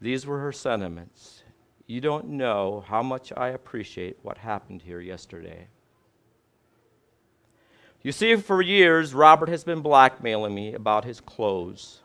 These 0.00 0.24
were 0.24 0.38
her 0.38 0.52
sentiments. 0.52 1.42
You 1.88 2.00
don't 2.00 2.28
know 2.28 2.84
how 2.86 3.02
much 3.02 3.32
I 3.36 3.48
appreciate 3.48 4.18
what 4.22 4.38
happened 4.38 4.82
here 4.82 5.00
yesterday. 5.00 5.66
You 8.06 8.12
see, 8.12 8.36
for 8.36 8.62
years, 8.62 9.14
Robert 9.14 9.48
has 9.48 9.64
been 9.64 9.80
blackmailing 9.80 10.54
me 10.54 10.74
about 10.74 11.04
his 11.04 11.20
clothes. 11.20 12.02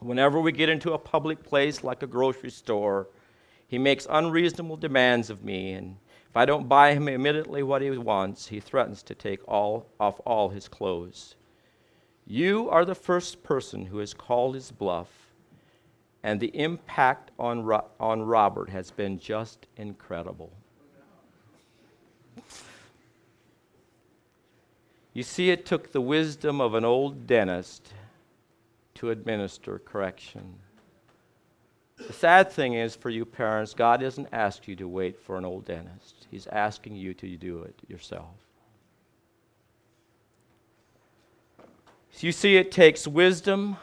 Whenever 0.00 0.40
we 0.40 0.50
get 0.50 0.68
into 0.68 0.92
a 0.92 0.98
public 0.98 1.44
place 1.44 1.84
like 1.84 2.02
a 2.02 2.08
grocery 2.08 2.50
store, 2.50 3.06
he 3.68 3.78
makes 3.78 4.08
unreasonable 4.10 4.76
demands 4.76 5.30
of 5.30 5.44
me, 5.44 5.70
and 5.70 5.98
if 6.28 6.36
I 6.36 6.46
don't 6.46 6.68
buy 6.68 6.94
him 6.94 7.06
immediately 7.06 7.62
what 7.62 7.80
he 7.80 7.90
wants, 7.90 8.48
he 8.48 8.58
threatens 8.58 9.04
to 9.04 9.14
take 9.14 9.46
all 9.46 9.86
off 10.00 10.20
all 10.26 10.48
his 10.48 10.66
clothes. 10.66 11.36
You 12.26 12.68
are 12.68 12.84
the 12.84 12.96
first 12.96 13.44
person 13.44 13.86
who 13.86 13.98
has 13.98 14.12
called 14.12 14.56
his 14.56 14.72
bluff, 14.72 15.32
and 16.24 16.40
the 16.40 16.58
impact 16.58 17.30
on, 17.38 17.62
Ro- 17.62 17.86
on 18.00 18.22
Robert 18.22 18.70
has 18.70 18.90
been 18.90 19.20
just 19.20 19.68
incredible. 19.76 20.52
You 25.14 25.22
see, 25.22 25.50
it 25.50 25.66
took 25.66 25.92
the 25.92 26.00
wisdom 26.00 26.60
of 26.60 26.74
an 26.74 26.84
old 26.84 27.26
dentist 27.26 27.92
to 28.94 29.10
administer 29.10 29.78
correction. 29.78 30.54
The 31.96 32.12
sad 32.12 32.50
thing 32.50 32.74
is 32.74 32.96
for 32.96 33.10
you 33.10 33.24
parents, 33.24 33.74
God 33.74 34.00
doesn't 34.00 34.28
ask 34.32 34.66
you 34.66 34.74
to 34.76 34.88
wait 34.88 35.20
for 35.20 35.36
an 35.36 35.44
old 35.44 35.66
dentist, 35.66 36.26
He's 36.30 36.46
asking 36.46 36.96
you 36.96 37.14
to 37.14 37.36
do 37.36 37.62
it 37.62 37.74
yourself. 37.88 38.34
So 42.12 42.26
you 42.26 42.32
see, 42.32 42.56
it 42.56 42.72
takes 42.72 43.06
wisdom, 43.06 43.76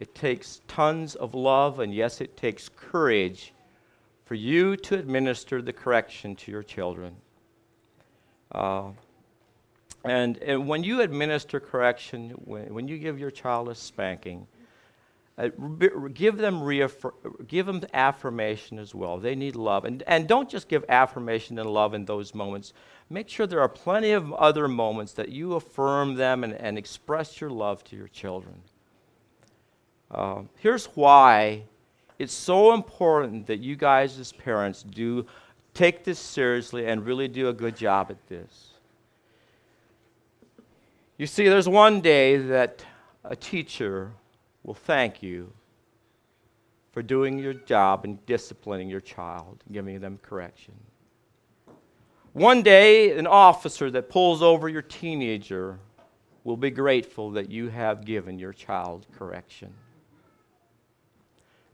it 0.00 0.14
takes 0.14 0.62
tons 0.68 1.14
of 1.14 1.34
love, 1.34 1.80
and 1.80 1.94
yes, 1.94 2.20
it 2.20 2.36
takes 2.36 2.68
courage 2.68 3.52
for 4.24 4.34
you 4.34 4.76
to 4.76 4.98
administer 4.98 5.62
the 5.62 5.72
correction 5.72 6.36
to 6.36 6.50
your 6.50 6.62
children. 6.62 7.16
Uh, 8.52 8.90
and, 10.04 10.38
and 10.38 10.68
when 10.68 10.84
you 10.84 11.00
administer 11.00 11.60
correction, 11.60 12.30
when, 12.44 12.72
when 12.72 12.88
you 12.88 12.98
give 12.98 13.18
your 13.18 13.30
child 13.30 13.68
a 13.68 13.74
spanking, 13.74 14.46
uh, 15.38 15.48
give 16.14 16.36
them 16.36 16.60
reaffir- 16.60 17.46
give 17.46 17.66
them 17.66 17.80
affirmation 17.94 18.78
as 18.78 18.92
well. 18.94 19.18
They 19.18 19.36
need 19.36 19.54
love, 19.54 19.84
and 19.84 20.02
and 20.08 20.26
don't 20.26 20.48
just 20.48 20.68
give 20.68 20.84
affirmation 20.88 21.58
and 21.60 21.70
love 21.70 21.94
in 21.94 22.04
those 22.06 22.34
moments. 22.34 22.72
Make 23.08 23.28
sure 23.28 23.46
there 23.46 23.60
are 23.60 23.68
plenty 23.68 24.10
of 24.10 24.32
other 24.32 24.66
moments 24.66 25.12
that 25.12 25.28
you 25.28 25.54
affirm 25.54 26.16
them 26.16 26.42
and, 26.42 26.54
and 26.54 26.76
express 26.76 27.40
your 27.40 27.50
love 27.50 27.84
to 27.84 27.96
your 27.96 28.08
children. 28.08 28.56
Uh, 30.10 30.42
here's 30.56 30.86
why 30.86 31.62
it's 32.18 32.34
so 32.34 32.74
important 32.74 33.46
that 33.46 33.60
you 33.60 33.76
guys 33.76 34.18
as 34.18 34.32
parents 34.32 34.82
do 34.82 35.24
take 35.72 36.02
this 36.02 36.18
seriously 36.18 36.86
and 36.86 37.06
really 37.06 37.28
do 37.28 37.48
a 37.48 37.52
good 37.52 37.76
job 37.76 38.08
at 38.10 38.26
this. 38.26 38.70
You 41.18 41.26
see, 41.26 41.48
there's 41.48 41.68
one 41.68 42.00
day 42.00 42.36
that 42.36 42.84
a 43.24 43.34
teacher 43.34 44.12
will 44.62 44.74
thank 44.74 45.20
you 45.20 45.52
for 46.92 47.02
doing 47.02 47.40
your 47.40 47.54
job 47.54 48.04
and 48.04 48.24
disciplining 48.24 48.88
your 48.88 49.00
child, 49.00 49.64
giving 49.72 49.98
them 49.98 50.20
correction. 50.22 50.74
One 52.34 52.62
day, 52.62 53.18
an 53.18 53.26
officer 53.26 53.90
that 53.90 54.08
pulls 54.08 54.42
over 54.42 54.68
your 54.68 54.82
teenager 54.82 55.80
will 56.44 56.56
be 56.56 56.70
grateful 56.70 57.32
that 57.32 57.50
you 57.50 57.68
have 57.68 58.04
given 58.04 58.38
your 58.38 58.52
child 58.52 59.04
correction. 59.18 59.74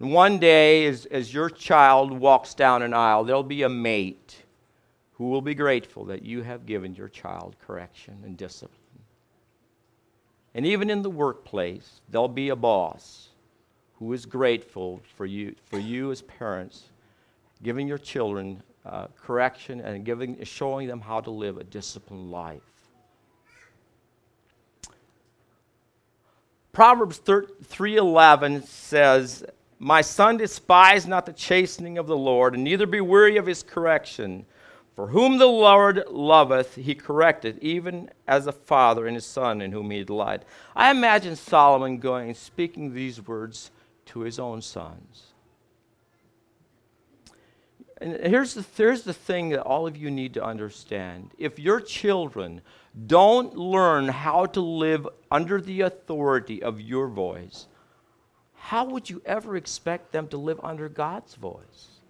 And 0.01 0.11
one 0.11 0.39
day, 0.39 0.87
as, 0.87 1.05
as 1.07 1.35
your 1.35 1.51
child 1.51 2.11
walks 2.13 2.55
down 2.55 2.81
an 2.81 2.95
aisle, 2.95 3.25
there'll 3.25 3.43
be 3.43 3.63
a 3.63 3.69
mate 3.69 4.43
who 5.13 5.29
will 5.29 5.43
be 5.43 5.55
grateful 5.55 6.07
that 6.07 6.23
you 6.23 6.43
have 6.43 6.65
given 6.65 6.95
your 6.95 7.11
child 7.11 7.57
correction 7.61 8.17
and 8.25 8.39
discipline. 8.39 8.84
And 10.55 10.65
even 10.65 10.89
in 10.89 11.03
the 11.03 11.11
workplace, 11.11 12.01
there'll 12.09 12.29
be 12.29 12.51
a 12.51 12.57
boss 12.57 13.29
who 13.99 14.13
is 14.13 14.25
grateful 14.25 15.01
for 15.17 15.27
you, 15.27 15.55
for 15.65 15.79
you 15.79 16.13
as 16.13 16.23
parents, 16.23 16.85
giving 17.63 17.89
your 17.89 17.99
children 17.99 18.63
uh, 18.87 19.07
correction 19.21 19.81
and 19.81 20.05
giving, 20.05 20.43
showing 20.45 20.87
them 20.87 21.01
how 21.01 21.21
to 21.21 21.31
live 21.31 21.59
a 21.59 21.65
disciplined 21.65 22.31
life. 22.31 22.63
Proverbs 26.73 27.19
3:11 27.19 28.65
says, 28.67 29.45
"My 29.79 30.01
son 30.01 30.37
despise 30.37 31.07
not 31.07 31.25
the 31.25 31.33
chastening 31.33 31.99
of 31.99 32.07
the 32.07 32.17
Lord, 32.17 32.55
and 32.55 32.65
neither 32.65 32.87
be 32.87 33.01
weary 33.01 33.37
of 33.37 33.47
his 33.47 33.63
correction." 33.63 34.45
For 34.95 35.09
whom 35.09 35.39
the 35.39 35.47
Lord 35.47 36.05
loveth, 36.09 36.77
he 36.77 36.95
correcteth, 36.95 37.59
even 37.59 38.11
as 38.29 38.47
a 38.47 38.53
father 38.53 39.09
in 39.09 39.15
his 39.15 39.27
son 39.27 39.61
in 39.61 39.73
whom 39.73 39.91
he 39.91 40.05
delight. 40.05 40.45
I 40.77 40.91
imagine 40.91 41.35
Solomon 41.35 41.99
going 41.99 42.29
and 42.29 42.37
speaking 42.37 42.95
these 42.95 43.27
words 43.27 43.73
to 44.07 44.21
his 44.21 44.39
own 44.39 44.63
sons. 44.63 45.35
And 48.01 48.15
here's 48.25 48.55
the, 48.55 48.65
here's 48.77 49.03
the 49.03 49.13
thing 49.13 49.49
that 49.51 49.63
all 49.63 49.87
of 49.87 49.97
you 49.97 50.11
need 50.11 50.35
to 50.35 50.45
understand. 50.45 51.31
If 51.39 51.59
your 51.59 51.81
children 51.81 52.61
don't 53.07 53.57
learn 53.57 54.09
how 54.09 54.47
to 54.47 54.61
live 54.61 55.09
under 55.31 55.61
the 55.61 55.81
authority 55.81 56.63
of 56.63 56.81
your 56.81 57.09
voice, 57.09 57.67
how 58.55 58.85
would 58.85 59.11
you 59.11 59.23
ever 59.25 59.57
expect 59.57 60.13
them 60.13 60.29
to 60.29 60.37
live 60.37 60.61
under 60.63 60.89
God's 60.89 61.35
voice? 61.35 62.01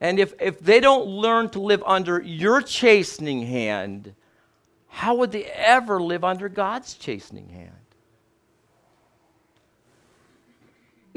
And 0.00 0.18
if, 0.18 0.34
if 0.40 0.60
they 0.60 0.80
don't 0.80 1.06
learn 1.06 1.50
to 1.50 1.60
live 1.60 1.82
under 1.84 2.20
your 2.20 2.62
chastening 2.62 3.46
hand, 3.46 4.14
how 4.88 5.16
would 5.16 5.32
they 5.32 5.44
ever 5.44 6.00
live 6.00 6.24
under 6.24 6.48
God's 6.48 6.94
chastening 6.94 7.48
hand? 7.50 7.70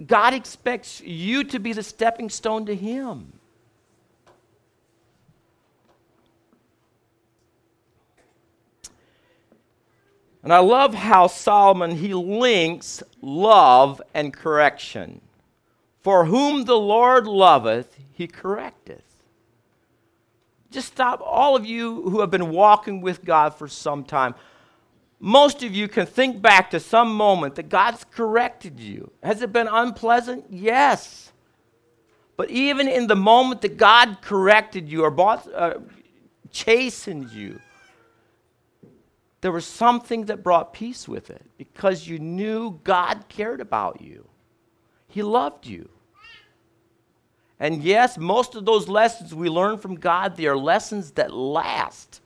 God 0.06 0.34
expects 0.34 1.02
you 1.02 1.44
to 1.46 1.60
be 1.60 1.72
the 1.72 1.84
stepping 1.84 2.30
stone 2.30 2.66
to 2.66 2.76
Him. 2.76 3.34
And 10.44 10.52
I 10.52 10.60
love 10.60 10.94
how 10.94 11.28
Solomon 11.28 11.92
he 11.92 12.14
links 12.14 13.02
love 13.22 14.02
and 14.14 14.34
correction. 14.34 15.22
For 16.04 16.26
whom 16.26 16.66
the 16.66 16.78
Lord 16.78 17.28
loveth, 17.28 17.98
he 18.12 18.28
correcteth. 18.28 19.02
Just 20.70 20.88
stop, 20.88 21.22
all 21.24 21.56
of 21.56 21.66
you 21.66 22.10
who 22.10 22.20
have 22.20 22.32
been 22.32 22.50
walking 22.50 23.00
with 23.00 23.24
God 23.24 23.56
for 23.56 23.68
some 23.68 24.04
time. 24.04 24.36
Most 25.20 25.64
of 25.64 25.74
you 25.74 25.88
can 25.88 26.06
think 26.06 26.42
back 26.42 26.72
to 26.72 26.80
some 26.80 27.16
moment 27.16 27.56
that 27.56 27.70
God's 27.70 28.04
corrected 28.12 28.80
you. 28.80 29.12
Has 29.22 29.42
it 29.42 29.54
been 29.54 29.70
unpleasant? 29.70 30.46
Yes. 30.50 31.32
But 32.36 32.50
even 32.50 32.90
in 32.90 33.08
the 33.08 33.16
moment 33.16 33.62
that 33.62 33.78
God 33.78 34.18
corrected 34.22 34.90
you 34.90 35.04
or 35.04 35.12
bought, 35.12 35.48
uh, 35.54 35.76
chastened 36.52 37.32
you, 37.32 37.62
there 39.40 39.52
was 39.52 39.66
something 39.66 40.26
that 40.26 40.44
brought 40.44 40.74
peace 40.74 41.08
with 41.08 41.30
it 41.30 41.44
because 41.58 42.08
you 42.08 42.20
knew 42.20 42.80
God 42.84 43.26
cared 43.30 43.62
about 43.62 44.02
you. 44.02 44.28
He 45.08 45.22
loved 45.22 45.68
you. 45.68 45.90
And 47.64 47.82
yes, 47.82 48.18
most 48.18 48.56
of 48.56 48.66
those 48.66 48.90
lessons 48.90 49.34
we 49.34 49.48
learn 49.48 49.78
from 49.78 49.96
God, 49.96 50.36
they 50.36 50.48
are 50.48 50.58
lessons 50.58 51.12
that 51.12 51.34
last. 51.34 52.20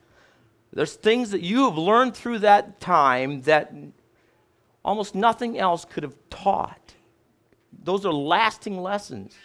There's 0.73 0.95
things 0.95 1.29
that 1.29 1.41
you 1.41 1.65
have 1.65 1.77
learned 1.77 2.15
through 2.15 2.39
that 2.39 2.79
time 2.79 3.43
that 3.43 3.71
almost 4.83 5.13
nothing 5.13 5.59
else 5.59 5.85
could 5.85 6.01
have 6.01 6.15
taught. 6.31 6.95
Those 7.83 8.03
are 8.03 8.11
lasting 8.11 8.81
lessons. 8.81 9.35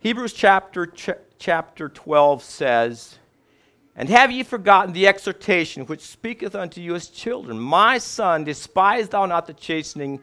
Hebrews 0.00 0.34
chapter, 0.34 0.84
ch- 0.84 1.08
chapter 1.38 1.88
12 1.88 2.42
says, 2.42 3.18
And 3.96 4.10
have 4.10 4.30
ye 4.30 4.42
forgotten 4.42 4.92
the 4.92 5.06
exhortation 5.06 5.86
which 5.86 6.02
speaketh 6.02 6.54
unto 6.54 6.82
you 6.82 6.94
as 6.94 7.08
children? 7.08 7.58
My 7.58 7.96
son, 7.96 8.44
despise 8.44 9.08
thou 9.08 9.24
not 9.24 9.46
the 9.46 9.54
chastening 9.54 10.20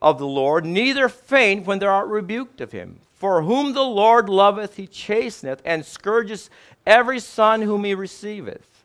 of 0.00 0.18
the 0.18 0.26
Lord, 0.26 0.64
neither 0.64 1.08
faint 1.08 1.66
when 1.66 1.78
thou 1.78 1.88
art 1.88 2.08
rebuked 2.08 2.60
of 2.60 2.72
him. 2.72 3.00
For 3.14 3.42
whom 3.42 3.72
the 3.72 3.82
Lord 3.82 4.28
loveth, 4.28 4.76
he 4.76 4.86
chasteneth, 4.86 5.62
and 5.64 5.84
scourgeth 5.84 6.50
every 6.86 7.18
son 7.18 7.62
whom 7.62 7.84
he 7.84 7.94
receiveth. 7.94 8.84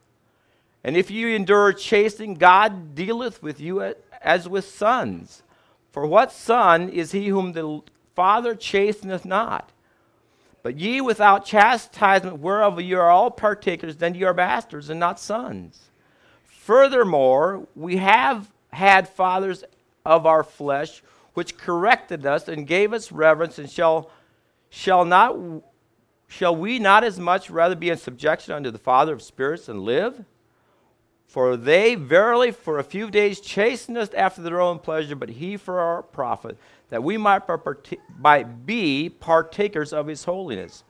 And 0.83 0.95
if 0.95 1.11
you 1.11 1.27
endure 1.27 1.73
chastening, 1.73 2.35
God 2.35 2.95
dealeth 2.95 3.43
with 3.43 3.59
you 3.59 3.93
as 4.21 4.47
with 4.47 4.65
sons. 4.65 5.43
For 5.91 6.07
what 6.07 6.31
son 6.31 6.89
is 6.89 7.11
he 7.11 7.27
whom 7.27 7.51
the 7.51 7.81
Father 8.15 8.55
chasteneth 8.55 9.25
not? 9.25 9.69
But 10.63 10.79
ye 10.79 11.01
without 11.01 11.45
chastisement, 11.45 12.39
whereof 12.39 12.79
ye 12.79 12.93
are 12.93 13.09
all 13.09 13.31
partakers, 13.31 13.97
then 13.97 14.15
ye 14.15 14.23
are 14.23 14.33
bastards 14.33 14.89
and 14.89 14.99
not 14.99 15.19
sons. 15.19 15.89
Furthermore, 16.43 17.67
we 17.75 17.97
have 17.97 18.49
had 18.71 19.09
fathers 19.09 19.63
of 20.05 20.25
our 20.25 20.43
flesh, 20.43 21.03
which 21.33 21.57
corrected 21.57 22.25
us 22.25 22.47
and 22.47 22.67
gave 22.67 22.93
us 22.93 23.11
reverence, 23.11 23.57
and 23.57 23.69
shall, 23.69 24.09
shall, 24.69 25.05
not, 25.05 25.37
shall 26.27 26.55
we 26.55 26.79
not 26.79 27.03
as 27.03 27.19
much 27.19 27.49
rather 27.49 27.75
be 27.75 27.89
in 27.89 27.97
subjection 27.97 28.53
unto 28.53 28.71
the 28.71 28.77
Father 28.77 29.13
of 29.13 29.21
spirits 29.21 29.69
and 29.69 29.81
live? 29.81 30.25
For 31.31 31.55
they 31.55 31.95
verily 31.95 32.51
for 32.51 32.77
a 32.77 32.83
few 32.83 33.09
days 33.09 33.39
chastened 33.39 33.97
us 33.97 34.13
after 34.13 34.41
their 34.41 34.59
own 34.59 34.79
pleasure, 34.79 35.15
but 35.15 35.29
he 35.29 35.55
for 35.55 35.79
our 35.79 36.03
profit, 36.03 36.57
that 36.89 37.03
we 37.03 37.17
might, 37.17 37.47
be 38.65 39.09
partakers 39.09 39.93
of 39.93 40.07
his 40.07 40.25
holiness. 40.25 40.83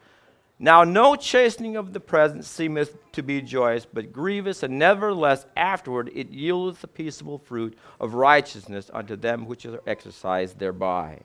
Now, 0.63 0.83
no 0.83 1.15
chastening 1.15 1.75
of 1.75 1.91
the 1.91 1.99
present 1.99 2.45
seemeth 2.45 2.95
to 3.13 3.23
be 3.23 3.41
joyous, 3.41 3.87
but 3.91 4.13
grievous, 4.13 4.61
and 4.61 4.77
nevertheless 4.77 5.47
afterward 5.57 6.11
it 6.13 6.31
yieldeth 6.31 6.81
the 6.81 6.87
peaceable 6.87 7.39
fruit 7.39 7.75
of 7.99 8.13
righteousness 8.13 8.91
unto 8.93 9.15
them 9.15 9.47
which 9.47 9.65
are 9.65 9.81
exercised 9.87 10.59
thereby. 10.59 11.21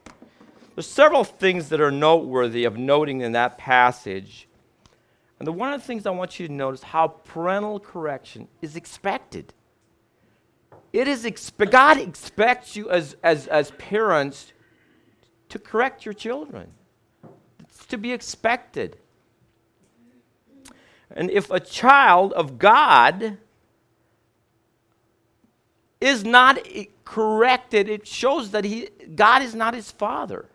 There's 0.74 0.86
several 0.86 1.22
things 1.22 1.68
that 1.68 1.82
are 1.82 1.90
noteworthy 1.90 2.64
of 2.64 2.78
noting 2.78 3.20
in 3.20 3.32
that 3.32 3.58
passage. 3.58 4.48
And 5.38 5.46
the 5.46 5.52
one 5.52 5.70
of 5.70 5.82
the 5.82 5.86
things 5.86 6.06
I 6.06 6.12
want 6.12 6.40
you 6.40 6.48
to 6.48 6.52
notice 6.54 6.82
how 6.82 7.08
parental 7.08 7.78
correction 7.78 8.48
is 8.62 8.74
expected. 8.74 9.52
It 10.94 11.08
is 11.08 11.24
expe- 11.24 11.70
God 11.70 11.98
expects 11.98 12.74
you 12.74 12.88
as, 12.88 13.16
as, 13.22 13.48
as 13.48 13.70
parents 13.72 14.54
to 15.50 15.58
correct 15.58 16.06
your 16.06 16.14
children. 16.14 16.70
It's 17.60 17.84
to 17.84 17.98
be 17.98 18.12
expected. 18.12 18.96
And 21.16 21.30
if 21.30 21.50
a 21.50 21.58
child 21.58 22.34
of 22.34 22.58
God 22.58 23.38
is 25.98 26.24
not 26.24 26.58
corrected, 27.06 27.88
it 27.88 28.06
shows 28.06 28.50
that 28.50 28.64
he, 28.64 28.90
God 29.14 29.40
is 29.40 29.54
not 29.54 29.72
his 29.72 29.90
father. 29.90 30.50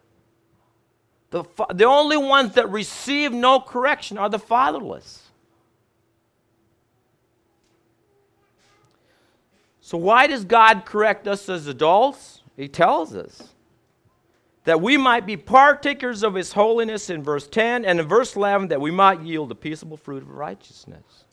The, 1.32 1.46
the 1.74 1.86
only 1.86 2.18
ones 2.18 2.54
that 2.54 2.70
receive 2.70 3.32
no 3.32 3.60
correction 3.60 4.20
are 4.20 4.30
the 4.30 4.38
fatherless. 4.38 5.32
So, 9.80 9.98
why 9.98 10.28
does 10.28 10.46
God 10.46 10.86
correct 10.86 11.28
us 11.28 11.50
as 11.50 11.66
adults? 11.66 12.44
He 12.56 12.68
tells 12.68 13.16
us 13.16 13.50
that 14.64 14.82
we 14.82 14.96
might 14.98 15.26
be 15.26 15.38
partakers 15.38 16.24
of 16.24 16.36
his 16.36 16.54
holiness 16.54 17.10
in 17.10 17.24
verse 17.24 17.48
10, 17.48 17.84
and 17.86 18.00
in 18.00 18.08
verse 18.08 18.36
11, 18.36 18.68
that 18.68 18.82
we 18.82 18.92
might 18.92 19.22
yield 19.22 19.50
the 19.50 19.56
peaceable 19.56 19.98
fruit 19.98 20.22
of 20.22 20.30
righteousness. 20.30 21.26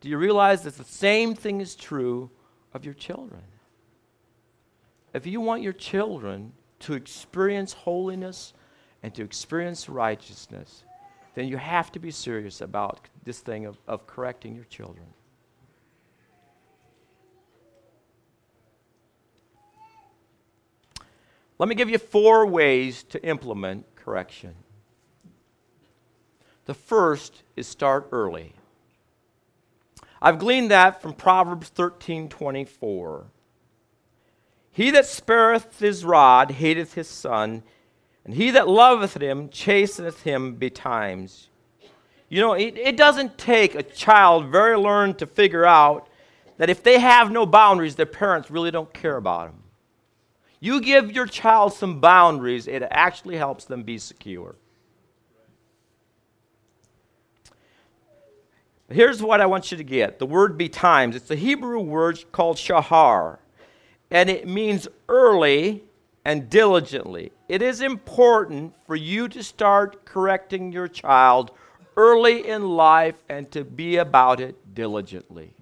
Do 0.00 0.08
you 0.08 0.16
realize 0.16 0.62
that 0.62 0.76
the 0.76 0.84
same 0.84 1.34
thing 1.34 1.60
is 1.60 1.74
true 1.74 2.30
of 2.72 2.84
your 2.84 2.94
children? 2.94 3.42
If 5.12 5.26
you 5.26 5.40
want 5.40 5.62
your 5.62 5.72
children 5.72 6.52
to 6.80 6.94
experience 6.94 7.72
holiness 7.72 8.54
and 9.02 9.14
to 9.14 9.22
experience 9.22 9.88
righteousness, 9.88 10.84
then 11.34 11.48
you 11.48 11.56
have 11.56 11.92
to 11.92 11.98
be 11.98 12.10
serious 12.10 12.60
about 12.60 13.00
this 13.24 13.40
thing 13.40 13.66
of, 13.66 13.78
of 13.86 14.06
correcting 14.06 14.54
your 14.54 14.64
children. 14.64 15.06
Let 21.58 21.68
me 21.68 21.74
give 21.74 21.90
you 21.90 21.98
four 21.98 22.46
ways 22.46 23.02
to 23.04 23.22
implement 23.24 23.84
correction. 23.96 24.54
The 26.66 26.74
first 26.74 27.42
is 27.56 27.66
start 27.66 28.08
early. 28.12 28.52
I've 30.20 30.38
gleaned 30.38 30.70
that 30.70 31.00
from 31.02 31.14
Proverbs 31.14 31.70
13:24. 31.70 33.26
He 34.70 34.90
that 34.90 35.06
spareth 35.06 35.80
his 35.80 36.04
rod 36.04 36.52
hateth 36.52 36.94
his 36.94 37.08
son, 37.08 37.64
and 38.24 38.34
he 38.34 38.50
that 38.52 38.68
loveth 38.68 39.20
him 39.20 39.48
chasteneth 39.48 40.22
him 40.22 40.54
betimes. 40.54 41.48
You 42.28 42.40
know, 42.40 42.52
it, 42.52 42.76
it 42.76 42.96
doesn't 42.96 43.38
take 43.38 43.74
a 43.74 43.82
child 43.82 44.46
very 44.46 44.76
learned 44.76 45.18
to 45.18 45.26
figure 45.26 45.64
out 45.64 46.08
that 46.58 46.70
if 46.70 46.82
they 46.82 46.98
have 46.98 47.30
no 47.30 47.46
boundaries, 47.46 47.96
their 47.96 48.06
parents 48.06 48.50
really 48.50 48.70
don't 48.70 48.92
care 48.92 49.16
about 49.16 49.46
them. 49.46 49.62
You 50.60 50.80
give 50.80 51.12
your 51.12 51.26
child 51.26 51.72
some 51.72 52.00
boundaries, 52.00 52.66
it 52.66 52.82
actually 52.90 53.36
helps 53.36 53.64
them 53.64 53.82
be 53.82 53.98
secure. 53.98 54.56
Here's 58.90 59.22
what 59.22 59.40
I 59.40 59.46
want 59.46 59.70
you 59.70 59.76
to 59.76 59.84
get 59.84 60.18
the 60.18 60.26
word 60.26 60.56
betimes. 60.56 61.14
It's 61.14 61.30
a 61.30 61.36
Hebrew 61.36 61.80
word 61.80 62.24
called 62.32 62.58
shahar, 62.58 63.38
and 64.10 64.30
it 64.30 64.48
means 64.48 64.88
early 65.08 65.84
and 66.24 66.48
diligently. 66.48 67.32
It 67.48 67.62
is 67.62 67.82
important 67.82 68.74
for 68.86 68.96
you 68.96 69.28
to 69.28 69.42
start 69.42 70.04
correcting 70.04 70.72
your 70.72 70.88
child 70.88 71.50
early 71.96 72.46
in 72.46 72.68
life 72.70 73.16
and 73.28 73.50
to 73.50 73.64
be 73.64 73.96
about 73.96 74.40
it 74.40 74.74
diligently. 74.74 75.52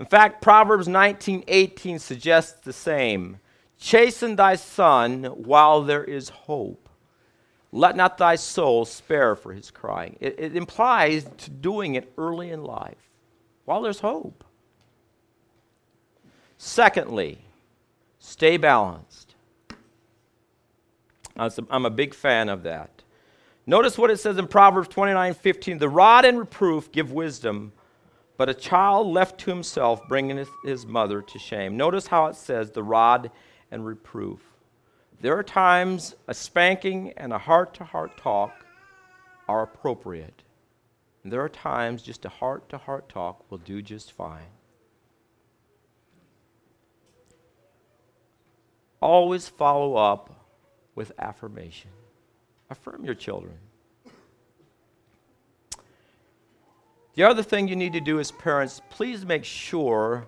In 0.00 0.06
fact, 0.06 0.40
Proverbs 0.40 0.88
19:18 0.88 1.98
suggests 2.00 2.58
the 2.58 2.72
same. 2.72 3.38
Chasten 3.78 4.34
thy 4.34 4.56
son 4.56 5.24
while 5.24 5.82
there 5.82 6.02
is 6.02 6.30
hope. 6.30 6.88
Let 7.70 7.96
not 7.96 8.18
thy 8.18 8.34
soul 8.36 8.86
spare 8.86 9.36
for 9.36 9.52
his 9.52 9.70
crying. 9.70 10.16
It, 10.18 10.36
it 10.38 10.56
implies 10.56 11.28
to 11.38 11.50
doing 11.50 11.94
it 11.94 12.12
early 12.18 12.50
in 12.50 12.64
life 12.64 13.10
while 13.66 13.82
there's 13.82 14.00
hope. 14.00 14.42
Secondly, 16.56 17.44
stay 18.18 18.56
balanced. 18.56 19.34
I'm 21.36 21.86
a 21.86 21.90
big 21.90 22.14
fan 22.14 22.48
of 22.48 22.64
that. 22.64 23.02
Notice 23.66 23.96
what 23.96 24.10
it 24.10 24.18
says 24.18 24.36
in 24.36 24.46
Proverbs 24.46 24.88
29 24.88 25.34
15. 25.34 25.78
The 25.78 25.88
rod 25.88 26.24
and 26.24 26.38
reproof 26.38 26.90
give 26.90 27.12
wisdom, 27.12 27.72
but 28.40 28.48
a 28.48 28.54
child 28.54 29.06
left 29.06 29.38
to 29.38 29.50
himself 29.50 30.08
bringeth 30.08 30.48
his 30.64 30.86
mother 30.86 31.20
to 31.20 31.38
shame. 31.38 31.76
Notice 31.76 32.06
how 32.06 32.24
it 32.24 32.34
says 32.34 32.70
the 32.70 32.82
rod 32.82 33.30
and 33.70 33.84
reproof. 33.84 34.40
There 35.20 35.36
are 35.36 35.42
times 35.42 36.14
a 36.26 36.32
spanking 36.32 37.12
and 37.18 37.34
a 37.34 37.38
heart 37.38 37.74
to 37.74 37.84
heart 37.84 38.16
talk 38.16 38.64
are 39.46 39.62
appropriate. 39.62 40.42
And 41.22 41.30
there 41.30 41.42
are 41.42 41.50
times 41.50 42.00
just 42.00 42.24
a 42.24 42.30
heart 42.30 42.66
to 42.70 42.78
heart 42.78 43.10
talk 43.10 43.44
will 43.50 43.58
do 43.58 43.82
just 43.82 44.12
fine. 44.12 44.48
Always 49.02 49.50
follow 49.50 49.96
up 49.96 50.46
with 50.94 51.12
affirmation. 51.18 51.90
Affirm 52.70 53.04
your 53.04 53.14
children. 53.14 53.58
The 57.20 57.28
other 57.28 57.42
thing 57.42 57.68
you 57.68 57.76
need 57.76 57.92
to 57.92 58.00
do 58.00 58.18
as 58.18 58.30
parents, 58.30 58.80
please 58.88 59.26
make 59.26 59.44
sure 59.44 60.26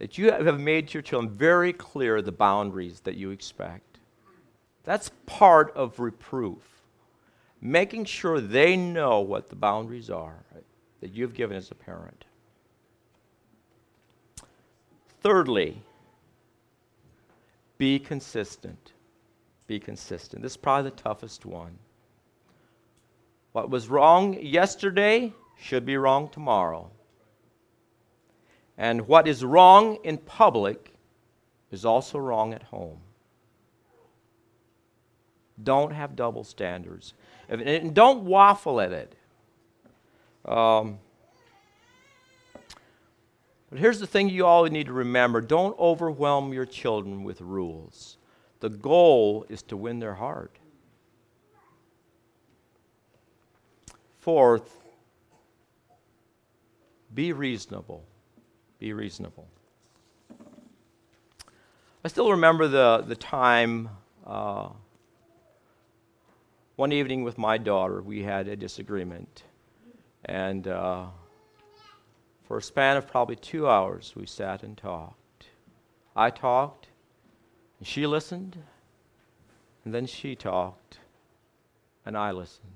that 0.00 0.18
you 0.18 0.32
have 0.32 0.58
made 0.58 0.88
to 0.88 0.94
your 0.94 1.02
children 1.02 1.32
very 1.32 1.72
clear 1.72 2.20
the 2.20 2.32
boundaries 2.32 2.98
that 3.04 3.14
you 3.14 3.30
expect. 3.30 4.00
That's 4.82 5.12
part 5.26 5.72
of 5.76 6.00
reproof. 6.00 6.82
Making 7.60 8.06
sure 8.06 8.40
they 8.40 8.76
know 8.76 9.20
what 9.20 9.48
the 9.48 9.54
boundaries 9.54 10.10
are 10.10 10.42
that 11.00 11.12
you've 11.12 11.34
given 11.34 11.56
as 11.56 11.70
a 11.70 11.76
parent. 11.76 12.24
Thirdly, 15.20 15.84
be 17.78 18.00
consistent. 18.00 18.92
Be 19.68 19.78
consistent. 19.78 20.42
This 20.42 20.54
is 20.54 20.56
probably 20.56 20.90
the 20.90 20.96
toughest 20.96 21.46
one. 21.46 21.78
What 23.52 23.70
was 23.70 23.86
wrong 23.86 24.36
yesterday 24.42 25.32
should 25.56 25.84
be 25.86 25.96
wrong 25.96 26.28
tomorrow. 26.28 26.90
And 28.76 29.06
what 29.06 29.28
is 29.28 29.44
wrong 29.44 29.98
in 30.02 30.18
public 30.18 30.94
is 31.70 31.84
also 31.84 32.18
wrong 32.18 32.52
at 32.52 32.64
home. 32.64 32.98
Don't 35.62 35.92
have 35.92 36.16
double 36.16 36.44
standards. 36.44 37.14
And 37.48 37.94
don't 37.94 38.24
waffle 38.24 38.80
at 38.80 38.92
it. 38.92 39.14
Um, 40.44 40.98
but 43.70 43.78
here's 43.78 43.98
the 43.98 44.06
thing 44.06 44.28
you 44.28 44.46
all 44.46 44.64
need 44.66 44.86
to 44.86 44.92
remember 44.92 45.40
don't 45.40 45.78
overwhelm 45.78 46.52
your 46.52 46.66
children 46.66 47.24
with 47.24 47.40
rules. 47.40 48.18
The 48.60 48.70
goal 48.70 49.46
is 49.48 49.62
to 49.64 49.76
win 49.76 49.98
their 49.98 50.14
heart. 50.14 50.58
Fourth, 54.18 54.83
be 57.14 57.32
reasonable. 57.32 58.04
Be 58.78 58.92
reasonable. 58.92 59.46
I 62.04 62.08
still 62.08 62.32
remember 62.32 62.68
the, 62.68 63.04
the 63.06 63.16
time 63.16 63.88
uh, 64.26 64.68
one 66.76 66.92
evening 66.92 67.22
with 67.22 67.38
my 67.38 67.56
daughter, 67.56 68.02
we 68.02 68.22
had 68.22 68.48
a 68.48 68.56
disagreement. 68.56 69.44
And 70.24 70.66
uh, 70.66 71.06
for 72.46 72.58
a 72.58 72.62
span 72.62 72.96
of 72.96 73.06
probably 73.06 73.36
two 73.36 73.68
hours, 73.68 74.12
we 74.16 74.26
sat 74.26 74.62
and 74.62 74.76
talked. 74.76 75.46
I 76.16 76.30
talked, 76.30 76.88
and 77.78 77.86
she 77.86 78.06
listened, 78.06 78.58
and 79.84 79.94
then 79.94 80.06
she 80.06 80.34
talked, 80.34 80.98
and 82.04 82.16
I 82.16 82.32
listened. 82.32 82.70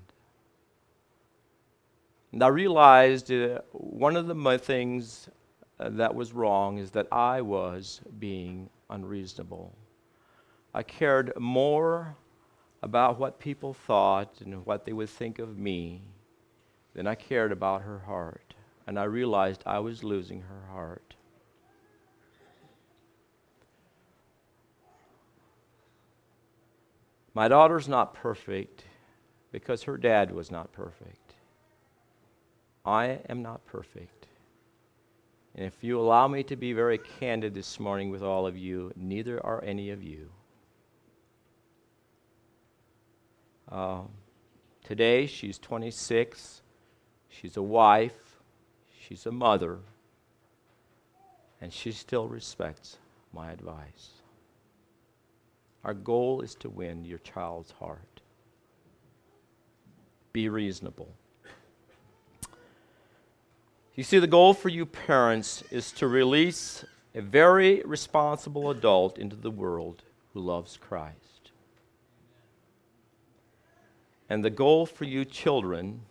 And 2.31 2.43
I 2.43 2.47
realized 2.47 3.31
uh, 3.31 3.61
one 3.99 4.15
of 4.15 4.27
the 4.27 4.57
things 4.57 5.27
uh, 5.77 5.89
that 5.89 6.15
was 6.15 6.31
wrong 6.31 6.77
is 6.77 6.91
that 6.91 7.05
I 7.11 7.41
was 7.41 7.99
being 8.17 8.69
unreasonable. 8.89 9.75
I 10.73 10.83
cared 10.83 11.33
more 11.37 12.15
about 12.81 13.19
what 13.19 13.39
people 13.39 13.73
thought 13.73 14.39
and 14.39 14.65
what 14.65 14.85
they 14.85 14.93
would 14.93 15.09
think 15.09 15.37
of 15.37 15.57
me 15.57 16.01
than 16.93 17.07
I 17.07 17.15
cared 17.15 17.51
about 17.51 17.81
her 17.81 17.99
heart. 17.99 18.53
And 18.87 18.97
I 18.97 19.03
realized 19.03 19.63
I 19.65 19.79
was 19.79 20.01
losing 20.01 20.43
her 20.43 20.71
heart. 20.71 21.15
My 27.33 27.49
daughter's 27.49 27.89
not 27.89 28.13
perfect 28.13 28.85
because 29.51 29.83
her 29.83 29.97
dad 29.97 30.31
was 30.31 30.49
not 30.49 30.71
perfect. 30.71 31.18
I 32.89 33.19
am 33.29 33.43
not 33.43 33.63
perfect. 33.67 34.25
And 35.53 35.67
if 35.67 35.83
you 35.83 35.99
allow 35.99 36.27
me 36.27 36.41
to 36.43 36.55
be 36.55 36.73
very 36.73 36.97
candid 36.97 37.53
this 37.53 37.79
morning 37.79 38.09
with 38.09 38.23
all 38.23 38.47
of 38.47 38.57
you, 38.57 38.91
neither 38.95 39.45
are 39.45 39.63
any 39.63 39.91
of 39.91 40.01
you. 40.01 40.31
Uh, 43.71 44.01
today, 44.83 45.27
she's 45.27 45.59
26. 45.59 46.63
She's 47.29 47.57
a 47.57 47.61
wife. 47.61 48.39
She's 48.99 49.27
a 49.27 49.31
mother. 49.31 49.77
And 51.61 51.71
she 51.71 51.91
still 51.91 52.27
respects 52.27 52.97
my 53.31 53.51
advice. 53.51 54.13
Our 55.83 55.93
goal 55.93 56.41
is 56.41 56.55
to 56.55 56.69
win 56.69 57.05
your 57.05 57.19
child's 57.19 57.69
heart. 57.69 58.21
Be 60.33 60.49
reasonable. 60.49 61.13
You 63.99 64.03
see, 64.03 64.19
the 64.19 64.27
goal 64.27 64.53
for 64.53 64.69
you 64.69 64.85
parents 64.85 65.61
is 65.71 65.91
to 65.91 66.07
release 66.07 66.85
a 67.13 67.19
very 67.19 67.81
responsible 67.83 68.69
adult 68.69 69.17
into 69.17 69.35
the 69.35 69.51
world 69.51 70.03
who 70.31 70.39
loves 70.39 70.77
Christ. 70.77 71.51
And 74.29 74.41
the 74.41 74.49
goal 74.49 74.85
for 74.85 75.03
you 75.03 75.25
children 75.25 76.03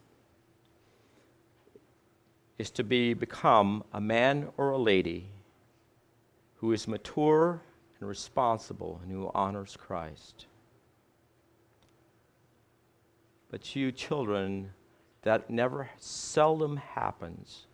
is 2.59 2.69
to 2.73 2.85
be 2.85 3.15
become 3.15 3.83
a 3.91 4.03
man 4.03 4.51
or 4.59 4.69
a 4.69 4.77
lady 4.77 5.31
who 6.57 6.73
is 6.73 6.87
mature 6.87 7.63
and 8.01 8.07
responsible 8.07 9.01
and 9.03 9.11
who 9.11 9.31
honors 9.33 9.79
Christ. 9.81 10.45
But 13.51 13.75
you 13.75 13.93
children, 13.93 14.75
that 15.23 15.49
never 15.49 15.89
seldom 15.99 16.77
happens 16.77 17.65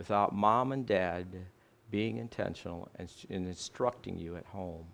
without 0.00 0.34
mom 0.34 0.72
and 0.72 0.86
dad 0.86 1.26
being 1.90 2.16
intentional 2.16 2.88
and, 2.96 3.12
and 3.28 3.46
instructing 3.46 4.16
you 4.16 4.34
at 4.34 4.46
home. 4.46 4.86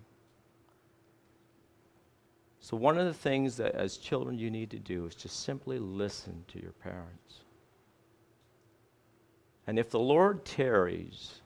So, 2.59 2.77
one 2.77 2.99
of 2.99 3.07
the 3.07 3.15
things 3.15 3.57
that 3.59 3.77
as 3.77 3.99
children 3.99 4.37
you 4.37 4.51
need 4.51 4.69
to 4.73 4.81
do 4.81 5.07
is 5.07 5.15
just 5.15 5.45
simply 5.45 5.79
listen 5.79 6.45
to 6.49 6.61
your 6.61 6.73
parents. 6.73 7.45
And 9.69 9.79
if 9.79 9.91
the 9.91 10.01
Lord 10.01 10.45
tarries, 10.45 11.41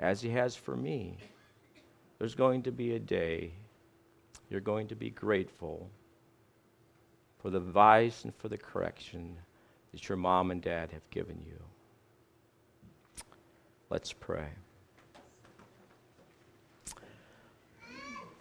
as 0.00 0.22
He 0.22 0.30
has 0.30 0.56
for 0.56 0.74
me, 0.74 1.18
there's 2.18 2.34
going 2.34 2.62
to 2.62 2.72
be 2.72 2.94
a 2.94 2.98
day 2.98 3.52
you're 4.48 4.60
going 4.62 4.88
to 4.88 4.96
be 4.96 5.10
grateful 5.10 5.90
for 7.42 7.50
the 7.50 7.58
advice 7.58 8.24
and 8.24 8.34
for 8.36 8.48
the 8.48 8.56
correction 8.56 9.36
that 9.92 10.08
your 10.08 10.16
mom 10.16 10.50
and 10.50 10.62
dad 10.62 10.90
have 10.92 11.08
given 11.10 11.38
you. 11.46 11.58
Let's 13.92 14.14
pray. 14.14 14.46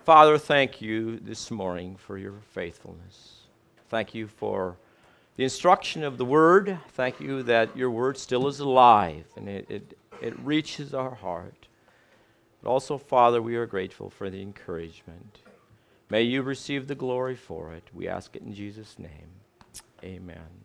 Father, 0.06 0.38
thank 0.38 0.80
you 0.82 1.20
this 1.20 1.52
morning 1.52 1.98
for 1.98 2.18
your 2.18 2.36
faithfulness. 2.52 3.42
Thank 3.90 4.16
you 4.16 4.28
for 4.28 4.78
the 5.36 5.44
instruction 5.44 6.06
of 6.06 6.18
the 6.18 6.24
word. 6.24 6.80
Thank 6.92 7.20
you 7.20 7.44
that 7.44 7.76
your 7.76 7.92
word 7.92 8.18
still 8.18 8.48
is 8.48 8.62
alive 8.62 9.26
and 9.36 9.50
it, 9.50 9.70
it, 9.70 9.98
it 10.22 10.40
reaches 10.40 10.94
our 10.94 11.16
heart. 11.16 11.68
But 12.64 12.70
also, 12.70 12.98
Father, 12.98 13.42
we 13.42 13.58
are 13.58 13.66
grateful 13.66 14.10
for 14.10 14.30
the 14.30 14.42
encouragement. 14.42 15.40
May 16.10 16.22
you 16.22 16.44
receive 16.44 16.88
the 16.88 16.96
glory 16.96 17.36
for 17.36 17.74
it. 17.74 17.90
We 17.94 18.08
ask 18.08 18.38
it 18.38 18.44
in 18.44 18.54
Jesus' 18.54 18.98
name. 18.98 19.32
Amen. 20.02 20.60